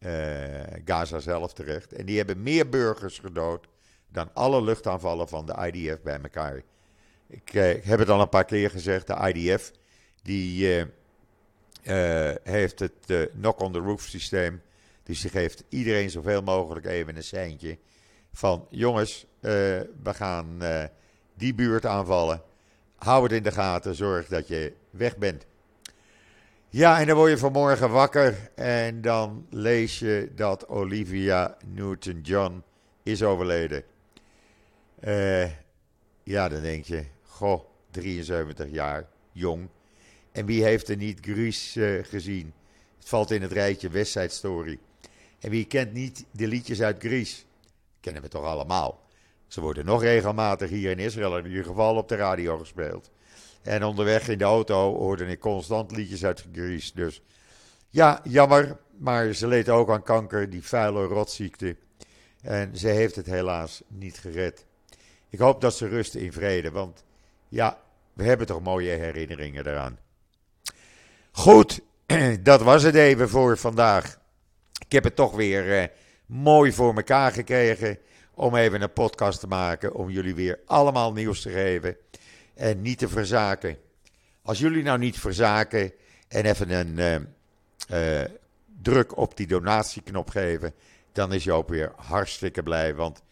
Gaza 0.85 1.19
zelf 1.19 1.53
terecht. 1.53 1.93
En 1.93 2.07
die 2.07 2.17
hebben 2.17 2.43
meer 2.43 2.69
burgers 2.69 3.19
gedood 3.19 3.67
dan 4.09 4.31
alle 4.35 4.63
luchtaanvallen 4.63 5.29
van 5.29 5.47
de 5.47 5.71
IDF 5.73 6.03
bij 6.03 6.21
elkaar. 6.23 6.63
Ik, 7.27 7.53
ik 7.53 7.85
heb 7.85 7.99
het 7.99 8.09
al 8.09 8.21
een 8.21 8.29
paar 8.29 8.45
keer 8.45 8.71
gezegd. 8.71 9.07
De 9.07 9.33
IDF 9.35 9.73
die, 10.23 10.85
uh, 11.83 12.35
heeft 12.43 12.79
het 12.79 13.29
knock-on-the-roof 13.41 14.03
systeem. 14.03 14.63
Dus 15.03 15.21
die 15.21 15.31
geeft 15.31 15.65
iedereen 15.69 16.11
zoveel 16.11 16.43
mogelijk 16.43 16.87
even 16.87 17.17
een 17.17 17.23
seintje. 17.23 17.79
Van 18.33 18.67
jongens, 18.71 19.27
we 19.41 19.87
gaan 20.03 20.63
die 21.35 21.55
buurt 21.55 21.87
aanvallen. 21.87 22.43
Hou 22.97 23.23
het 23.23 23.33
in 23.33 23.43
de 23.43 23.53
gaten, 23.53 23.95
zorg 23.95 24.27
dat 24.27 24.49
je 24.49 24.73
weg 24.91 25.17
bent. 25.17 25.47
Ja, 26.69 27.01
en 27.01 27.07
dan 27.07 27.17
word 27.17 27.31
je 27.31 27.39
vanmorgen 27.39 27.91
wakker 27.91 28.51
en 28.55 29.01
dan 29.01 29.47
lees 29.51 29.99
je 29.99 30.33
dat 30.35 30.69
Olivia 30.69 31.57
Newton-John 31.67 32.63
is 33.03 33.23
overleden. 33.23 33.85
Ja, 36.23 36.49
dan 36.49 36.63
denk 36.63 36.85
je, 36.85 37.05
goh, 37.23 37.65
73 37.91 38.71
jaar, 38.71 39.09
jong. 39.33 39.69
En 40.33 40.47
wie 40.47 40.65
heeft 40.65 40.89
er 40.89 40.97
niet 40.97 41.19
Grease 41.21 41.99
uh, 41.99 42.05
gezien? 42.05 42.53
Het 42.99 43.09
valt 43.09 43.31
in 43.31 43.43
het 43.43 43.53
rijtje 43.53 43.89
West 43.89 44.19
Story. 44.29 44.79
En 45.41 45.51
wie 45.51 45.65
kent 45.65 45.93
niet 45.93 46.25
de 46.31 46.47
liedjes 46.47 46.83
uit 46.83 46.99
Grease? 46.99 47.43
Kennen 48.01 48.23
we 48.23 48.29
toch 48.29 48.45
allemaal. 48.45 49.07
Ze 49.47 49.61
worden 49.61 49.85
nog 49.85 50.03
regelmatig 50.03 50.71
hier 50.71 50.91
in 50.91 50.99
Israël 50.99 51.39
in 51.39 51.47
ieder 51.47 51.65
geval 51.65 51.97
op 51.97 52.09
de 52.09 52.17
radio 52.17 52.59
gespeeld. 52.59 53.11
En 53.63 53.85
onderweg 53.85 54.29
in 54.29 54.39
de 54.39 54.45
auto 54.45 54.97
hoorde 54.97 55.27
ik 55.27 55.41
constant 55.41 55.91
liedjes 55.91 56.25
uit 56.25 56.47
Greece. 56.53 56.91
Dus 56.95 57.23
ja, 57.89 58.21
jammer. 58.25 58.79
Maar 58.99 59.33
ze 59.33 59.47
leed 59.47 59.69
ook 59.69 59.91
aan 59.91 60.03
kanker, 60.03 60.51
die 60.51 60.63
vuile 60.63 61.05
rotziekte. 61.05 61.77
En 62.43 62.77
ze 62.77 62.89
heeft 62.89 63.17
het 63.17 63.27
helaas 63.27 63.83
niet 63.89 64.19
gered. 64.19 64.67
Ik 65.29 65.39
hoop 65.39 65.61
dat 65.61 65.75
ze 65.75 65.89
rust 65.89 66.15
in 66.15 66.33
vrede, 66.33 66.71
want 66.71 67.05
ja, 67.49 67.81
we 68.13 68.25
hebben 68.25 68.47
toch 68.47 68.63
mooie 68.63 68.91
herinneringen 68.91 69.67
eraan. 69.67 69.99
Goed, 71.39 71.81
dat 72.43 72.63
was 72.63 72.83
het 72.83 72.95
even 72.95 73.29
voor 73.29 73.59
vandaag. 73.59 74.19
Ik 74.79 74.93
heb 74.93 75.05
het 75.05 75.17
toch 75.17 75.35
weer 75.35 75.79
eh, 75.79 75.89
mooi 76.27 76.73
voor 76.73 76.95
elkaar 76.97 77.33
gekregen 77.33 77.99
om 78.35 78.57
even 78.57 78.83
een 78.83 78.93
podcast 78.93 79.41
te 79.41 79.47
maken, 79.47 79.95
om 79.95 80.11
jullie 80.11 80.35
weer 80.35 80.61
allemaal 80.67 81.13
nieuws 81.13 81.43
te 81.43 81.51
geven 81.51 81.97
en 82.55 82.83
niet 82.83 82.99
te 82.99 83.09
verzaken. 83.09 83.77
Als 84.43 84.59
jullie 84.59 84.83
nou 84.83 84.99
niet 84.99 85.19
verzaken 85.19 85.93
en 86.29 86.45
even 86.45 86.71
een 86.71 87.29
uh, 87.91 88.21
uh, 88.21 88.29
druk 88.83 89.17
op 89.17 89.37
die 89.37 89.47
donatieknop 89.47 90.31
geven, 90.31 90.75
dan 91.13 91.33
is 91.33 91.45
Joop 91.45 91.69
weer 91.69 91.93
hartstikke 91.97 92.63
blij. 92.63 92.95
Want 92.95 93.23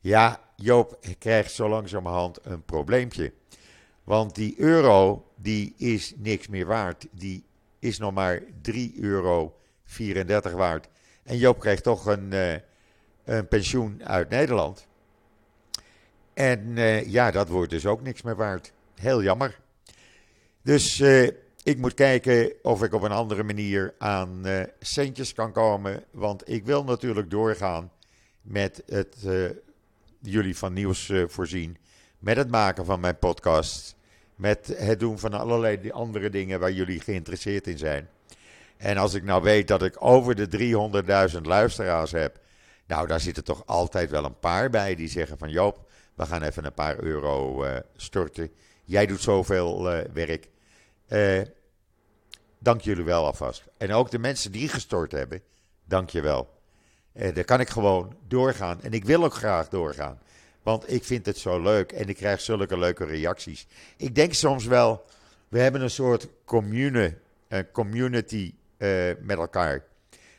ja, 0.00 0.40
Joop 0.56 0.98
krijgt 1.18 1.52
zo 1.52 1.68
langzamerhand 1.68 2.38
een 2.42 2.64
probleempje. 2.64 3.32
Want 4.04 4.34
die 4.34 4.54
euro, 4.58 5.26
die 5.36 5.74
is 5.76 6.12
niks 6.16 6.48
meer 6.48 6.66
waard. 6.66 7.06
Die 7.10 7.44
is 7.82 7.98
nog 7.98 8.12
maar 8.12 8.40
3,34 8.40 8.94
euro 9.00 9.54
waard. 10.54 10.88
En 11.22 11.36
Joop 11.36 11.58
krijgt 11.58 11.82
toch 11.82 12.06
een, 12.06 12.32
uh, 12.32 12.54
een 13.24 13.48
pensioen 13.48 14.04
uit 14.04 14.28
Nederland. 14.28 14.86
En 16.34 16.76
uh, 16.76 17.06
ja, 17.06 17.30
dat 17.30 17.48
wordt 17.48 17.70
dus 17.70 17.86
ook 17.86 18.02
niks 18.02 18.22
meer 18.22 18.36
waard. 18.36 18.72
Heel 18.94 19.22
jammer. 19.22 19.60
Dus 20.62 21.00
uh, 21.00 21.28
ik 21.62 21.78
moet 21.78 21.94
kijken 21.94 22.52
of 22.62 22.82
ik 22.82 22.92
op 22.92 23.02
een 23.02 23.12
andere 23.12 23.42
manier 23.42 23.94
aan 23.98 24.42
centjes 24.80 25.32
kan 25.32 25.52
komen. 25.52 26.04
Want 26.10 26.48
ik 26.48 26.64
wil 26.64 26.84
natuurlijk 26.84 27.30
doorgaan 27.30 27.92
met 28.42 28.82
het 28.86 29.16
jullie 30.20 30.56
van 30.56 30.72
nieuws 30.72 31.12
voorzien. 31.26 31.76
Met 32.18 32.36
het 32.36 32.50
maken 32.50 32.84
van 32.84 33.00
mijn 33.00 33.18
podcast. 33.18 33.96
Met 34.42 34.74
het 34.76 35.00
doen 35.00 35.18
van 35.18 35.32
allerlei 35.32 35.90
andere 35.90 36.30
dingen 36.30 36.60
waar 36.60 36.72
jullie 36.72 37.00
geïnteresseerd 37.00 37.66
in 37.66 37.78
zijn. 37.78 38.08
En 38.76 38.96
als 38.96 39.14
ik 39.14 39.22
nou 39.22 39.42
weet 39.42 39.68
dat 39.68 39.82
ik 39.82 40.04
over 40.04 40.34
de 40.34 40.48
300.000 41.34 41.40
luisteraars 41.42 42.10
heb. 42.10 42.38
Nou, 42.86 43.06
daar 43.06 43.20
zitten 43.20 43.44
toch 43.44 43.66
altijd 43.66 44.10
wel 44.10 44.24
een 44.24 44.38
paar 44.38 44.70
bij 44.70 44.94
die 44.94 45.08
zeggen 45.08 45.38
van 45.38 45.50
Joop, 45.50 45.90
we 46.14 46.26
gaan 46.26 46.42
even 46.42 46.64
een 46.64 46.72
paar 46.72 46.98
euro 46.98 47.64
uh, 47.64 47.76
storten. 47.96 48.50
Jij 48.84 49.06
doet 49.06 49.20
zoveel 49.20 49.96
uh, 49.96 50.04
werk. 50.12 50.48
Uh, 51.08 51.40
dank 52.58 52.80
jullie 52.80 53.04
wel 53.04 53.24
alvast. 53.24 53.64
En 53.76 53.92
ook 53.92 54.10
de 54.10 54.18
mensen 54.18 54.52
die 54.52 54.68
gestort 54.68 55.12
hebben, 55.12 55.42
dank 55.84 56.10
je 56.10 56.20
wel. 56.20 56.60
Daar 57.12 57.44
kan 57.44 57.60
ik 57.60 57.68
gewoon 57.68 58.16
doorgaan. 58.28 58.82
En 58.82 58.92
ik 58.92 59.04
wil 59.04 59.24
ook 59.24 59.34
graag 59.34 59.68
doorgaan. 59.68 60.18
Want 60.62 60.92
ik 60.92 61.04
vind 61.04 61.26
het 61.26 61.38
zo 61.38 61.62
leuk 61.62 61.92
en 61.92 62.08
ik 62.08 62.16
krijg 62.16 62.40
zulke 62.40 62.78
leuke 62.78 63.04
reacties. 63.04 63.66
Ik 63.96 64.14
denk 64.14 64.32
soms 64.32 64.64
wel, 64.64 65.04
we 65.48 65.58
hebben 65.58 65.80
een 65.80 65.90
soort 65.90 66.28
commune, 66.44 67.18
een 67.48 67.70
community 67.70 68.54
met 69.20 69.38
elkaar. 69.38 69.84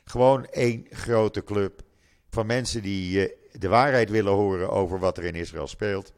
Gewoon 0.06 0.46
één 0.46 0.88
grote 0.90 1.44
club 1.44 1.82
van 2.30 2.46
mensen 2.46 2.82
die 2.82 3.34
de 3.52 3.68
waarheid 3.68 4.10
willen 4.10 4.34
horen 4.34 4.70
over 4.70 5.00
wat 5.00 5.18
er 5.18 5.24
in 5.24 5.36
Israël 5.36 5.68
speelt. 5.68 6.14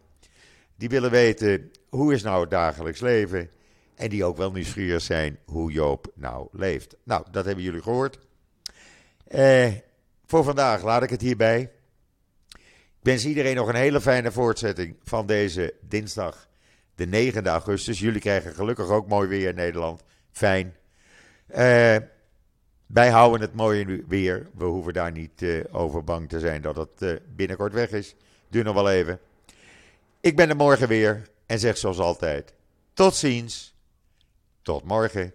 Die 0.75 0.89
willen 0.89 1.11
weten 1.11 1.71
hoe 1.89 2.13
is 2.13 2.23
nou 2.23 2.41
het 2.41 2.49
dagelijks 2.49 2.99
leven. 2.99 3.49
En 3.95 4.09
die 4.09 4.23
ook 4.23 4.37
wel 4.37 4.51
nieuwsgierig 4.51 5.01
zijn 5.01 5.39
hoe 5.45 5.71
Joop 5.71 6.11
nou 6.15 6.47
leeft. 6.51 6.95
Nou, 7.03 7.25
dat 7.31 7.45
hebben 7.45 7.63
jullie 7.63 7.81
gehoord. 7.81 8.19
Eh, 9.27 9.71
voor 10.25 10.43
vandaag 10.43 10.83
laat 10.83 11.03
ik 11.03 11.09
het 11.09 11.21
hierbij. 11.21 11.71
Wens 13.05 13.25
iedereen 13.25 13.55
nog 13.55 13.67
een 13.67 13.75
hele 13.75 14.01
fijne 14.01 14.31
voortzetting 14.31 14.95
van 15.03 15.25
deze 15.25 15.73
dinsdag, 15.81 16.47
de 16.95 17.05
9 17.05 17.47
augustus. 17.47 17.99
Jullie 17.99 18.21
krijgen 18.21 18.53
gelukkig 18.53 18.89
ook 18.89 19.07
mooi 19.07 19.27
weer 19.27 19.49
in 19.49 19.55
Nederland. 19.55 20.03
Fijn. 20.31 20.75
Eh, 21.47 21.95
wij 22.85 23.09
houden 23.09 23.41
het 23.41 23.53
mooi 23.53 24.03
weer. 24.07 24.49
We 24.57 24.65
hoeven 24.65 24.93
daar 24.93 25.11
niet 25.11 25.41
uh, 25.41 25.63
over 25.71 26.03
bang 26.03 26.29
te 26.29 26.39
zijn 26.39 26.61
dat 26.61 26.75
het 26.75 27.01
uh, 27.01 27.15
binnenkort 27.35 27.73
weg 27.73 27.91
is. 27.91 28.15
Duur 28.49 28.63
nog 28.63 28.75
wel 28.75 28.89
even. 28.89 29.19
Ik 30.21 30.35
ben 30.35 30.49
er 30.49 30.55
morgen 30.55 30.87
weer 30.87 31.29
en 31.45 31.59
zeg 31.59 31.77
zoals 31.77 31.99
altijd: 31.99 32.53
tot 32.93 33.15
ziens. 33.15 33.75
Tot 34.61 34.83
morgen. 34.83 35.33